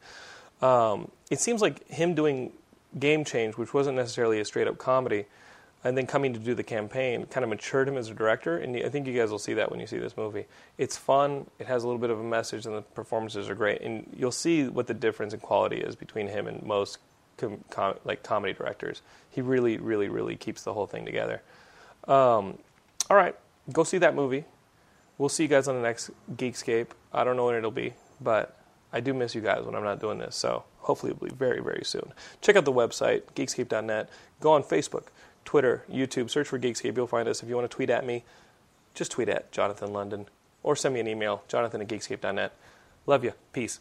Um, 0.64 1.10
it 1.30 1.40
seems 1.40 1.60
like 1.60 1.86
him 1.88 2.14
doing 2.14 2.52
Game 2.98 3.24
Change, 3.24 3.56
which 3.56 3.74
wasn't 3.74 3.96
necessarily 3.96 4.40
a 4.40 4.44
straight 4.44 4.68
up 4.68 4.78
comedy, 4.78 5.26
and 5.84 5.96
then 5.96 6.06
coming 6.06 6.32
to 6.32 6.38
do 6.38 6.54
the 6.54 6.62
campaign 6.62 7.26
kind 7.26 7.42
of 7.42 7.50
matured 7.50 7.88
him 7.88 7.96
as 7.96 8.08
a 8.08 8.14
director. 8.14 8.56
And 8.56 8.76
I 8.76 8.88
think 8.88 9.06
you 9.06 9.18
guys 9.18 9.30
will 9.30 9.38
see 9.40 9.54
that 9.54 9.70
when 9.70 9.80
you 9.80 9.86
see 9.86 9.98
this 9.98 10.16
movie. 10.16 10.46
It's 10.78 10.96
fun, 10.96 11.46
it 11.58 11.66
has 11.66 11.82
a 11.82 11.86
little 11.86 12.00
bit 12.00 12.10
of 12.10 12.20
a 12.20 12.24
message, 12.24 12.66
and 12.66 12.76
the 12.76 12.82
performances 12.82 13.50
are 13.50 13.54
great. 13.56 13.80
And 13.80 14.06
you'll 14.16 14.30
see 14.30 14.68
what 14.68 14.86
the 14.86 14.94
difference 14.94 15.34
in 15.34 15.40
quality 15.40 15.78
is 15.78 15.96
between 15.96 16.28
him 16.28 16.46
and 16.46 16.62
most 16.62 16.98
com- 17.36 17.64
com- 17.70 17.98
like 18.04 18.22
comedy 18.22 18.52
directors. 18.52 19.02
He 19.30 19.40
really, 19.40 19.78
really, 19.78 20.08
really 20.08 20.36
keeps 20.36 20.62
the 20.62 20.72
whole 20.72 20.86
thing 20.86 21.04
together. 21.04 21.42
Um, 22.08 22.58
all 23.10 23.16
right, 23.16 23.34
go 23.72 23.84
see 23.84 23.98
that 23.98 24.14
movie. 24.14 24.44
We'll 25.18 25.28
see 25.28 25.44
you 25.44 25.48
guys 25.48 25.68
on 25.68 25.76
the 25.76 25.82
next 25.82 26.10
Geekscape. 26.36 26.88
I 27.12 27.24
don't 27.24 27.36
know 27.36 27.46
when 27.46 27.54
it'll 27.54 27.70
be, 27.70 27.94
but 28.20 28.56
I 28.92 29.00
do 29.00 29.14
miss 29.14 29.34
you 29.34 29.40
guys 29.40 29.64
when 29.64 29.74
I'm 29.74 29.84
not 29.84 30.00
doing 30.00 30.18
this. 30.18 30.34
So 30.36 30.64
hopefully 30.78 31.12
it'll 31.12 31.26
be 31.26 31.34
very, 31.34 31.60
very 31.60 31.84
soon. 31.84 32.12
Check 32.40 32.56
out 32.56 32.64
the 32.64 32.72
website, 32.72 33.22
geekscape.net. 33.34 34.10
Go 34.40 34.52
on 34.52 34.62
Facebook, 34.62 35.08
Twitter, 35.44 35.84
YouTube. 35.90 36.30
Search 36.30 36.48
for 36.48 36.58
Geekscape. 36.58 36.96
You'll 36.96 37.06
find 37.06 37.28
us. 37.28 37.42
If 37.42 37.48
you 37.48 37.54
want 37.54 37.70
to 37.70 37.74
tweet 37.74 37.90
at 37.90 38.04
me, 38.04 38.24
just 38.94 39.12
tweet 39.12 39.28
at 39.28 39.52
Jonathan 39.52 39.92
London 39.92 40.26
or 40.62 40.76
send 40.76 40.94
me 40.94 41.00
an 41.00 41.08
email, 41.08 41.42
jonathan 41.48 41.80
at 41.80 41.88
geekscape.net. 41.88 42.52
Love 43.06 43.24
you. 43.24 43.32
Peace. 43.52 43.80